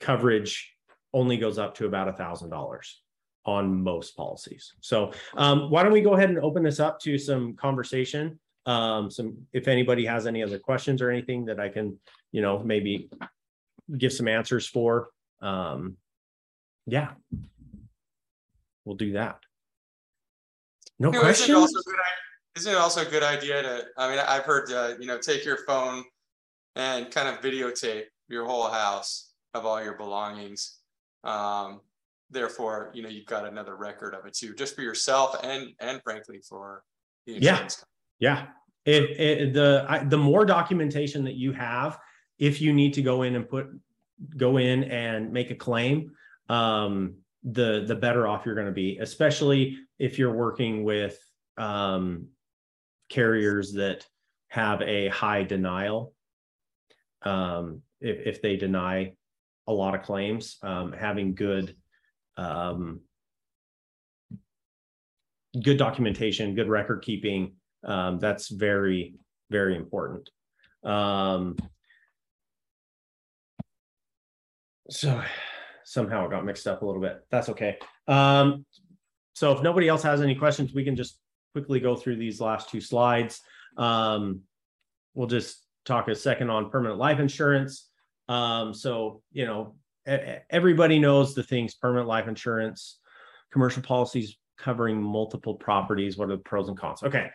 coverage 0.00 0.74
only 1.12 1.36
goes 1.36 1.58
up 1.58 1.74
to 1.74 1.84
about 1.84 2.08
a 2.08 2.12
thousand 2.14 2.48
dollars 2.48 3.02
on 3.44 3.82
most 3.82 4.16
policies 4.16 4.72
so 4.80 5.12
um 5.36 5.68
why 5.68 5.82
don't 5.82 5.92
we 5.92 6.00
go 6.00 6.14
ahead 6.14 6.30
and 6.30 6.38
open 6.38 6.62
this 6.62 6.80
up 6.80 6.98
to 6.98 7.18
some 7.18 7.54
conversation 7.54 8.38
um 8.68 9.10
some 9.10 9.36
if 9.52 9.66
anybody 9.66 10.04
has 10.04 10.26
any 10.26 10.42
other 10.42 10.58
questions 10.58 11.02
or 11.02 11.10
anything 11.10 11.44
that 11.44 11.58
i 11.58 11.68
can 11.68 11.98
you 12.32 12.42
know 12.42 12.58
maybe 12.60 13.08
give 13.96 14.12
some 14.12 14.28
answers 14.28 14.66
for 14.66 15.08
um 15.40 15.96
yeah 16.86 17.10
we'll 18.84 18.96
do 18.96 19.12
that 19.12 19.38
no 20.98 21.08
you 21.08 21.12
know, 21.12 21.20
questions. 21.20 21.48
Isn't 21.48 21.78
it, 21.78 21.84
good, 21.84 22.60
isn't 22.60 22.72
it, 22.72 22.76
also 22.76 23.02
a 23.02 23.04
good 23.04 23.22
idea 23.22 23.62
to? 23.62 23.84
I 23.96 24.10
mean, 24.10 24.18
I've 24.18 24.42
heard 24.42 24.70
uh, 24.72 24.94
you 24.98 25.06
know 25.06 25.18
take 25.18 25.44
your 25.44 25.58
phone 25.66 26.04
and 26.74 27.10
kind 27.10 27.28
of 27.28 27.40
videotape 27.40 28.04
your 28.28 28.44
whole 28.46 28.68
house 28.68 29.32
of 29.54 29.64
all 29.64 29.82
your 29.82 29.96
belongings. 29.96 30.78
Um, 31.24 31.80
therefore, 32.30 32.90
you 32.94 33.02
know 33.02 33.08
you've 33.08 33.26
got 33.26 33.46
another 33.46 33.76
record 33.76 34.14
of 34.14 34.26
it 34.26 34.34
too, 34.34 34.54
just 34.54 34.74
for 34.74 34.82
yourself 34.82 35.36
and 35.44 35.68
and 35.80 36.02
frankly 36.02 36.40
for 36.48 36.82
the 37.26 37.36
insurance. 37.36 37.84
Yeah, 38.18 38.34
company. 38.34 38.46
yeah. 38.48 38.57
The 38.88 39.84
I, 39.88 40.04
the 40.04 40.18
more 40.18 40.44
documentation 40.44 41.24
that 41.24 41.34
you 41.34 41.52
have, 41.52 41.98
if 42.38 42.60
you 42.60 42.72
need 42.72 42.94
to 42.94 43.02
go 43.02 43.22
in 43.22 43.36
and 43.36 43.48
put 43.48 43.66
go 44.36 44.56
in 44.56 44.84
and 44.84 45.32
make 45.32 45.50
a 45.50 45.54
claim, 45.54 46.12
um, 46.48 47.16
the 47.44 47.84
the 47.86 47.94
better 47.94 48.26
off 48.26 48.46
you're 48.46 48.54
going 48.54 48.66
to 48.66 48.72
be, 48.72 48.98
especially 48.98 49.78
if 49.98 50.18
you're 50.18 50.32
working 50.32 50.84
with 50.84 51.18
um, 51.56 52.28
carriers 53.08 53.72
that 53.72 54.06
have 54.48 54.80
a 54.82 55.08
high 55.08 55.42
denial, 55.42 56.14
um, 57.22 57.82
if, 58.00 58.36
if 58.36 58.42
they 58.42 58.56
deny 58.56 59.12
a 59.66 59.72
lot 59.72 59.94
of 59.94 60.02
claims, 60.02 60.56
um, 60.62 60.92
having 60.92 61.34
good 61.34 61.76
um, 62.38 63.00
good 65.62 65.76
documentation, 65.76 66.54
good 66.54 66.68
record 66.68 67.02
keeping, 67.02 67.52
um, 67.84 68.18
that's 68.18 68.48
very 68.48 69.14
very 69.50 69.76
important. 69.76 70.28
Um, 70.84 71.56
so 74.90 75.22
somehow 75.84 76.26
it 76.26 76.30
got 76.30 76.44
mixed 76.44 76.66
up 76.66 76.82
a 76.82 76.86
little 76.86 77.00
bit. 77.00 77.24
That's 77.30 77.48
okay. 77.50 77.78
Um, 78.06 78.64
so 79.34 79.52
if 79.52 79.62
nobody 79.62 79.88
else 79.88 80.02
has 80.02 80.20
any 80.20 80.34
questions, 80.34 80.72
we 80.74 80.84
can 80.84 80.96
just 80.96 81.18
quickly 81.52 81.80
go 81.80 81.96
through 81.96 82.16
these 82.16 82.40
last 82.40 82.70
two 82.70 82.80
slides. 82.80 83.40
Um, 83.76 84.40
we'll 85.14 85.28
just 85.28 85.64
talk 85.84 86.08
a 86.08 86.14
second 86.14 86.50
on 86.50 86.70
permanent 86.70 86.98
life 86.98 87.18
insurance. 87.20 87.88
Um, 88.28 88.74
so, 88.74 89.22
you 89.32 89.46
know, 89.46 89.76
everybody 90.50 90.98
knows 90.98 91.34
the 91.34 91.42
things 91.42 91.74
permanent 91.74 92.08
life 92.08 92.28
insurance, 92.28 92.98
commercial 93.52 93.82
policies 93.82 94.36
covering 94.58 95.00
multiple 95.00 95.54
properties. 95.54 96.16
What 96.16 96.30
are 96.30 96.36
the 96.36 96.42
pros 96.42 96.68
and 96.68 96.78
cons? 96.78 97.02
Okay. 97.02 97.30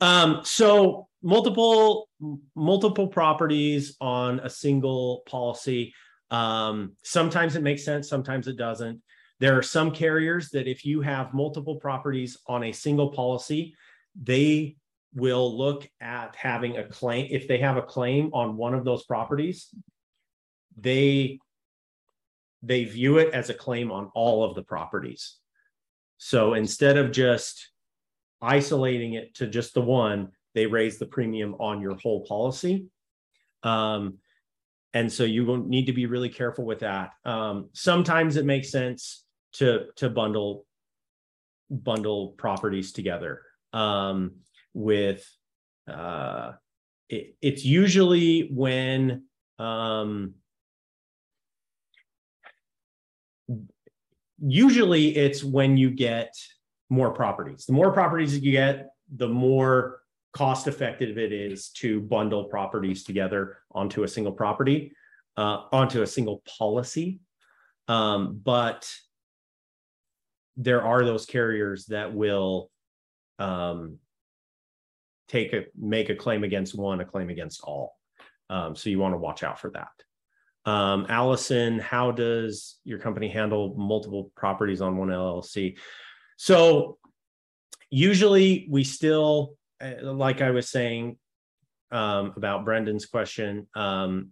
Um, 0.00 0.40
so 0.44 1.08
multiple 1.22 2.08
multiple 2.54 3.08
properties 3.08 3.96
on 4.00 4.40
a 4.40 4.50
single 4.50 5.22
policy. 5.26 5.94
Um, 6.30 6.92
sometimes 7.02 7.56
it 7.56 7.62
makes 7.62 7.84
sense, 7.84 8.08
sometimes 8.08 8.48
it 8.48 8.56
doesn't. 8.56 9.00
There 9.40 9.56
are 9.56 9.62
some 9.62 9.92
carriers 9.92 10.50
that 10.50 10.66
if 10.66 10.84
you 10.84 11.00
have 11.00 11.32
multiple 11.32 11.76
properties 11.76 12.36
on 12.46 12.64
a 12.64 12.72
single 12.72 13.10
policy, 13.12 13.74
they 14.20 14.76
will 15.14 15.56
look 15.56 15.88
at 16.00 16.34
having 16.36 16.76
a 16.76 16.84
claim. 16.84 17.28
If 17.30 17.48
they 17.48 17.58
have 17.58 17.76
a 17.76 17.82
claim 17.82 18.30
on 18.32 18.56
one 18.56 18.74
of 18.74 18.84
those 18.84 19.04
properties, 19.04 19.68
they 20.76 21.38
they 22.62 22.84
view 22.84 23.18
it 23.18 23.32
as 23.32 23.50
a 23.50 23.54
claim 23.54 23.92
on 23.92 24.10
all 24.14 24.44
of 24.44 24.56
the 24.56 24.62
properties. 24.62 25.36
So 26.18 26.54
instead 26.54 26.96
of 26.96 27.12
just 27.12 27.70
isolating 28.40 29.14
it 29.14 29.34
to 29.36 29.46
just 29.46 29.74
the 29.74 29.80
one, 29.80 30.28
they 30.54 30.66
raise 30.66 30.98
the 30.98 31.06
premium 31.06 31.54
on 31.54 31.80
your 31.80 31.96
whole 31.96 32.24
policy. 32.26 32.86
Um, 33.62 34.18
and 34.94 35.12
so 35.12 35.24
you 35.24 35.44
will 35.44 35.58
need 35.58 35.86
to 35.86 35.92
be 35.92 36.06
really 36.06 36.28
careful 36.28 36.64
with 36.64 36.80
that. 36.80 37.10
Um, 37.24 37.68
sometimes 37.72 38.36
it 38.36 38.46
makes 38.46 38.70
sense 38.70 39.24
to 39.54 39.86
to 39.96 40.08
bundle 40.08 40.66
bundle 41.70 42.28
properties 42.38 42.92
together 42.92 43.42
um, 43.72 44.36
with 44.74 45.28
uh, 45.86 46.52
it, 47.08 47.36
it's 47.42 47.64
usually 47.64 48.48
when 48.52 49.24
um, 49.58 50.34
usually 54.40 55.16
it's 55.16 55.42
when 55.42 55.76
you 55.76 55.90
get 55.90 56.34
more 56.90 57.10
properties 57.10 57.66
the 57.66 57.72
more 57.72 57.92
properties 57.92 58.38
you 58.38 58.52
get 58.52 58.88
the 59.16 59.28
more 59.28 60.00
cost 60.32 60.66
effective 60.66 61.18
it 61.18 61.32
is 61.32 61.70
to 61.70 62.00
bundle 62.00 62.44
properties 62.44 63.04
together 63.04 63.58
onto 63.72 64.02
a 64.02 64.08
single 64.08 64.32
property 64.32 64.92
uh, 65.36 65.62
onto 65.72 66.02
a 66.02 66.06
single 66.06 66.42
policy 66.58 67.20
um, 67.88 68.40
but 68.44 68.90
there 70.56 70.82
are 70.82 71.04
those 71.04 71.24
carriers 71.24 71.86
that 71.86 72.12
will 72.12 72.70
um, 73.38 73.98
take 75.28 75.52
a 75.52 75.64
make 75.78 76.10
a 76.10 76.14
claim 76.14 76.44
against 76.44 76.76
one, 76.76 77.00
a 77.00 77.04
claim 77.04 77.30
against 77.30 77.62
all. 77.62 77.96
Um, 78.50 78.74
so 78.74 78.90
you 78.90 78.98
want 78.98 79.14
to 79.14 79.18
watch 79.18 79.42
out 79.42 79.60
for 79.60 79.70
that. 79.70 80.70
Um, 80.70 81.06
Allison, 81.08 81.78
how 81.78 82.10
does 82.10 82.80
your 82.84 82.98
company 82.98 83.28
handle 83.28 83.74
multiple 83.76 84.32
properties 84.36 84.80
on 84.80 84.96
one 84.96 85.08
LLC? 85.08 85.78
So 86.40 86.98
usually 87.90 88.68
we 88.70 88.84
still, 88.84 89.56
uh, 89.80 89.94
like 90.02 90.40
I 90.40 90.52
was 90.52 90.70
saying 90.70 91.18
um, 91.90 92.32
about 92.36 92.64
Brendan's 92.64 93.06
question, 93.06 93.66
um, 93.74 94.30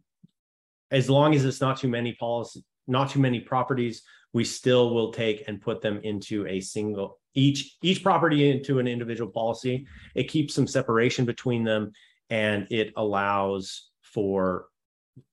as 0.93 1.11
long 1.11 1.35
as 1.35 1.45
it's 1.45 1.61
not 1.61 1.79
too 1.79 1.89
many 1.89 2.15
policy, 2.15 2.65
not 2.87 3.11
too 3.11 3.19
many 3.19 3.41
properties, 3.41 4.03
we 4.33 4.45
still 4.45 4.95
will 4.95 5.13
take 5.13 5.43
and 5.49 5.61
put 5.61 5.83
them 5.83 6.01
into 6.05 6.47
a 6.47 6.61
single 6.61 7.19
each 7.35 7.77
each 7.83 8.03
property 8.05 8.51
into 8.51 8.79
an 8.79 8.87
individual 8.87 9.31
policy. 9.31 9.87
It 10.15 10.25
keeps 10.25 10.55
some 10.55 10.67
separation 10.67 11.25
between 11.25 11.65
them. 11.65 11.93
and 12.31 12.67
it 12.71 12.93
allows 12.97 13.91
for 14.03 14.67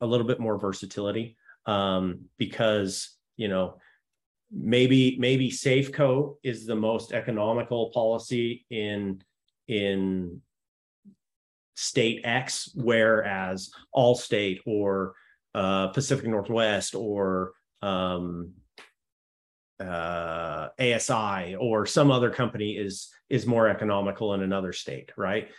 a 0.01 0.05
little 0.05 0.27
bit 0.27 0.39
more 0.39 0.57
versatility 0.57 1.38
um, 1.65 2.25
because 2.38 3.17
you 3.38 3.47
know 3.47 3.77
maybe 4.54 5.18
maybe 5.20 5.50
Safeco 5.50 6.36
is 6.44 6.66
the 6.66 6.76
most 6.76 7.12
economical 7.12 7.89
policy 7.92 8.66
in 8.70 9.22
in 9.68 10.42
state 11.76 12.22
X, 12.24 12.70
whereas 12.76 13.72
Allstate 13.96 14.60
or 14.66 15.16
uh, 15.56 15.88
Pacific 15.88 16.28
Northwest 16.28 16.96
or 16.96 17.54
um, 17.82 18.54
uh, 19.80 20.70
ASI 20.80 21.56
or 21.56 21.86
some 21.86 22.12
other 22.12 22.30
company 22.30 22.78
is 22.78 23.10
is 23.30 23.46
more 23.46 23.68
economical 23.68 24.34
in 24.34 24.44
another 24.44 24.74
state, 24.74 25.12
right? 25.18 25.50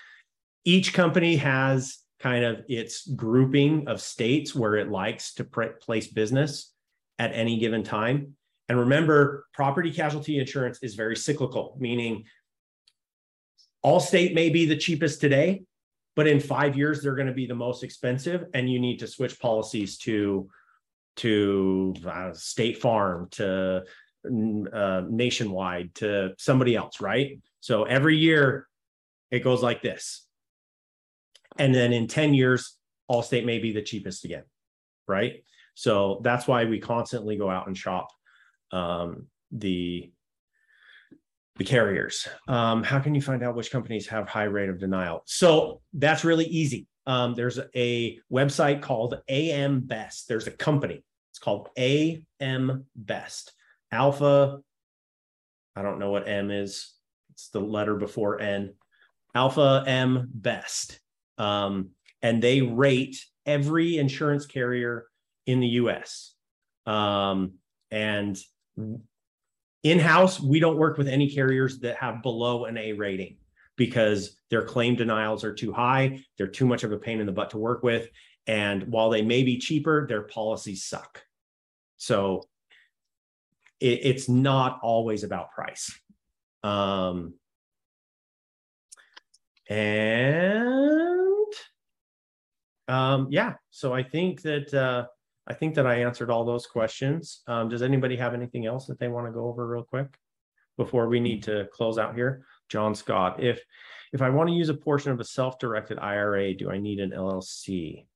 Each 0.65 0.95
company 0.95 1.37
has 1.37 1.99
kind 2.21 2.45
of 2.45 2.65
its 2.69 3.07
grouping 3.07 3.89
of 3.89 4.01
states 4.01 4.55
where 4.55 4.77
it 4.77 4.89
likes 4.89 5.35
to 5.35 5.45
place 5.45 6.07
business 6.07 6.73
at 7.19 7.33
any 7.35 7.59
given 7.59 7.83
time. 7.83 8.37
And 8.69 8.79
remember, 8.79 9.47
property 9.53 9.91
casualty 9.91 10.39
insurance 10.39 10.79
is 10.83 10.95
very 10.95 11.17
cyclical, 11.17 11.77
meaning 11.79 12.25
Allstate 13.85 14.35
may 14.35 14.49
be 14.49 14.65
the 14.65 14.77
cheapest 14.77 15.21
today, 15.21 15.63
but 16.17 16.27
in 16.27 16.41
five 16.41 16.77
years 16.77 17.03
they're 17.03 17.15
going 17.15 17.29
to 17.29 17.35
be 17.35 17.47
the 17.47 17.55
most 17.55 17.83
expensive, 17.83 18.47
and 18.55 18.71
you 18.71 18.81
need 18.81 18.99
to 19.01 19.07
switch 19.07 19.39
policies 19.39 19.99
to 19.99 20.49
to 21.17 21.95
uh, 22.07 22.33
State 22.33 22.81
Farm 22.81 23.29
to 23.33 23.85
uh, 24.27 25.03
Nationwide 25.09 25.95
to 25.97 26.35
somebody 26.39 26.75
else, 26.75 27.01
right? 27.01 27.39
So 27.61 27.85
every 27.85 28.17
year 28.17 28.67
it 29.31 29.41
goes 29.41 29.63
like 29.63 29.83
this, 29.83 30.27
and 31.59 31.75
then 31.75 31.93
in 31.93 32.09
ten 32.09 32.33
years, 32.33 32.79
Allstate 33.11 33.45
may 33.45 33.59
be 33.59 33.73
the 33.73 33.83
cheapest 33.83 34.25
again, 34.25 34.45
right? 35.07 35.45
So 35.75 36.23
that's 36.25 36.47
why 36.47 36.65
we 36.65 36.79
constantly 36.79 37.37
go 37.37 37.51
out 37.51 37.67
and 37.67 37.77
shop 37.77 38.09
um, 38.73 39.27
the 39.51 40.11
the 41.57 41.65
carriers. 41.65 42.27
Um, 42.49 42.83
how 42.83 42.99
can 42.99 43.15
you 43.15 43.23
find 43.23 43.43
out 43.45 43.55
which 43.55 43.71
companies 43.71 44.09
have 44.09 44.29
high 44.29 44.45
rate 44.45 44.69
of 44.69 44.81
denial? 44.81 45.23
So 45.27 45.83
that's 45.93 46.25
really 46.25 46.47
easy. 46.47 46.89
Um, 47.07 47.35
there's 47.35 47.61
a 47.77 48.19
website 48.33 48.83
called 48.83 49.21
AM 49.29 49.81
Best. 49.81 50.27
There's 50.27 50.47
a 50.47 50.51
company. 50.51 51.05
It's 51.31 51.39
called 51.39 51.69
AM 51.77 52.87
Best. 52.97 53.53
Alpha. 53.93 54.59
I 55.77 55.83
don't 55.83 55.99
know 55.99 56.11
what 56.11 56.29
M 56.29 56.51
is. 56.51 56.93
It's 57.31 57.51
the 57.51 57.61
letter 57.61 57.95
before 57.95 58.41
N. 58.41 58.75
Alpha 59.35 59.85
M 59.87 60.29
Best. 60.33 61.01
Um, 61.39 61.91
and 62.23 62.43
they 62.43 62.63
rate 62.63 63.17
every 63.45 63.99
insurance 63.99 64.47
carrier 64.47 65.07
in 65.47 65.61
the 65.61 65.69
US. 65.69 66.35
Um, 66.87 67.55
and 67.91 68.37
in 68.77 69.99
house, 69.99 70.41
we 70.41 70.61
don't 70.61 70.79
work 70.79 70.97
with 70.97 71.09
any 71.09 71.31
carriers 71.31 71.79
that 71.81 71.97
have 71.97 72.23
below 72.23 72.65
an 72.65 72.79
A 72.79 72.93
rating 72.93 73.37
because 73.77 74.37
their 74.51 74.65
claim 74.65 74.95
denials 74.95 75.45
are 75.45 75.53
too 75.53 75.73
high. 75.73 76.21
They're 76.39 76.47
too 76.47 76.67
much 76.67 76.85
of 76.85 76.93
a 76.93 76.99
pain 76.99 77.21
in 77.21 77.27
the 77.27 77.33
butt 77.33 77.51
to 77.51 77.59
work 77.59 77.83
with. 77.83 78.09
And 78.47 78.89
while 78.89 79.11
they 79.11 79.23
may 79.23 79.43
be 79.43 79.59
cheaper, 79.59 80.07
their 80.07 80.23
policies 80.23 80.85
suck. 80.85 81.23
So 81.97 82.49
it, 83.81 84.01
it's 84.03 84.29
not 84.29 84.81
always 84.83 85.25
about 85.25 85.53
price. 85.53 85.99
Um, 86.63 87.35
and 89.69 91.53
um, 92.87 93.29
yeah, 93.31 93.55
so 93.71 93.93
I 93.93 94.03
think 94.03 94.43
that 94.43 94.73
uh, 94.73 95.07
I 95.47 95.55
think 95.55 95.75
that 95.75 95.87
I 95.87 95.97
answered 95.97 96.31
all 96.31 96.45
those 96.45 96.67
questions. 96.67 97.43
Um, 97.47 97.69
does 97.69 97.83
anybody 97.83 98.17
have 98.17 98.35
anything 98.35 98.67
else 98.67 98.87
that 98.87 98.99
they 98.99 99.09
want 99.09 99.27
to 99.27 99.33
go 99.33 99.47
over 99.47 99.67
real 99.67 99.85
quick 99.85 100.17
before 100.77 101.09
we 101.09 101.21
need 101.21 101.43
to 101.45 101.67
close 101.73 101.99
out 101.99 102.15
here? 102.15 102.47
John 102.69 102.95
Scott, 102.95 103.43
if 103.43 103.63
if 104.13 104.23
I 104.23 104.31
want 104.31 104.49
to 104.49 104.55
use 104.55 104.69
a 104.69 104.75
portion 104.75 105.13
of 105.13 105.21
a 105.21 105.25
self-directed 105.25 105.99
IRA, 105.99 106.55
do 106.55 106.71
I 106.71 106.79
need 106.79 107.01
an 107.01 107.11
LLC? 107.11 108.07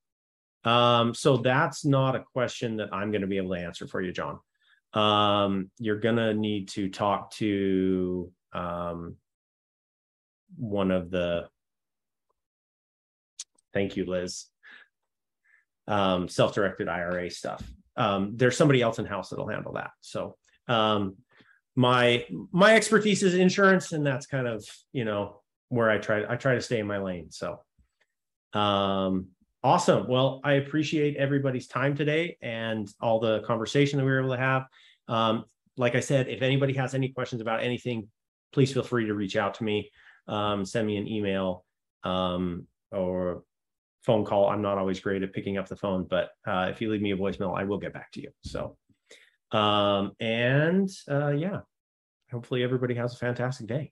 Um, 0.63 1.13
so 1.13 1.37
that's 1.37 1.85
not 1.85 2.15
a 2.15 2.23
question 2.33 2.77
that 2.77 2.93
I'm 2.93 3.11
going 3.11 3.21
to 3.21 3.27
be 3.27 3.37
able 3.37 3.53
to 3.55 3.61
answer 3.61 3.85
for 3.85 4.01
you, 4.01 4.11
John. 4.11 4.39
Um, 4.93 5.69
you're 5.77 5.99
going 5.99 6.15
to 6.15 6.33
need 6.33 6.69
to 6.69 6.89
talk 6.89 7.31
to 7.35 8.31
um, 8.53 9.17
one 10.57 10.91
of 10.91 11.11
the. 11.11 11.47
Thank 13.71 13.97
you, 13.97 14.05
Liz 14.05 14.47
um, 15.89 16.29
self-directed 16.29 16.87
IRA 16.87 17.29
stuff. 17.29 17.61
Um, 17.97 18.37
there's 18.37 18.55
somebody 18.55 18.81
else 18.81 18.99
in 18.99 19.05
house 19.05 19.29
that'll 19.29 19.49
handle 19.49 19.73
that. 19.73 19.91
So 19.99 20.37
um, 20.69 21.17
my 21.75 22.25
my 22.51 22.75
expertise 22.75 23.23
is 23.23 23.33
insurance, 23.33 23.91
and 23.91 24.05
that's 24.05 24.25
kind 24.25 24.47
of 24.47 24.65
you 24.93 25.03
know 25.03 25.41
where 25.67 25.89
I 25.89 25.97
try 25.97 26.23
I 26.29 26.37
try 26.37 26.55
to 26.55 26.61
stay 26.61 26.79
in 26.79 26.87
my 26.87 26.99
lane. 26.99 27.31
So 27.31 27.59
um, 28.53 29.27
awesome. 29.63 30.07
Well, 30.07 30.39
I 30.43 30.53
appreciate 30.53 31.17
everybody's 31.17 31.67
time 31.67 31.95
today 31.95 32.37
and 32.41 32.87
all 33.01 33.19
the 33.19 33.41
conversation 33.41 33.97
that 33.97 34.05
we 34.05 34.11
were 34.11 34.19
able 34.19 34.35
to 34.35 34.41
have. 34.41 34.65
Um, 35.07 35.43
like 35.75 35.95
I 35.95 35.99
said, 35.99 36.29
if 36.29 36.41
anybody 36.41 36.73
has 36.73 36.93
any 36.93 37.09
questions 37.09 37.41
about 37.41 37.63
anything, 37.63 38.07
please 38.53 38.71
feel 38.71 38.83
free 38.83 39.07
to 39.07 39.13
reach 39.13 39.35
out 39.35 39.55
to 39.55 39.63
me. 39.63 39.91
Um, 40.27 40.65
send 40.65 40.85
me 40.85 40.97
an 40.97 41.07
email 41.07 41.65
or 42.03 43.43
phone 44.09 44.25
call. 44.25 44.49
I'm 44.49 44.63
not 44.63 44.79
always 44.79 44.99
great 44.99 45.21
at 45.21 45.33
picking 45.33 45.59
up 45.59 45.67
the 45.67 45.75
phone, 45.75 46.07
but 46.09 46.31
uh, 46.47 46.65
if 46.71 46.81
you 46.81 46.89
leave 46.89 46.99
me 46.99 47.11
a 47.11 47.15
voicemail, 47.15 47.55
I 47.55 47.63
will 47.63 47.77
get 47.77 47.93
back 47.93 48.11
to 48.13 48.21
you. 48.23 48.31
So, 48.41 48.75
um, 49.51 50.13
and 50.19 50.89
uh, 51.07 51.27
yeah, 51.27 51.59
hopefully 52.31 52.63
everybody 52.63 52.95
has 52.95 53.13
a 53.13 53.17
fantastic 53.17 53.67
day. 53.67 53.91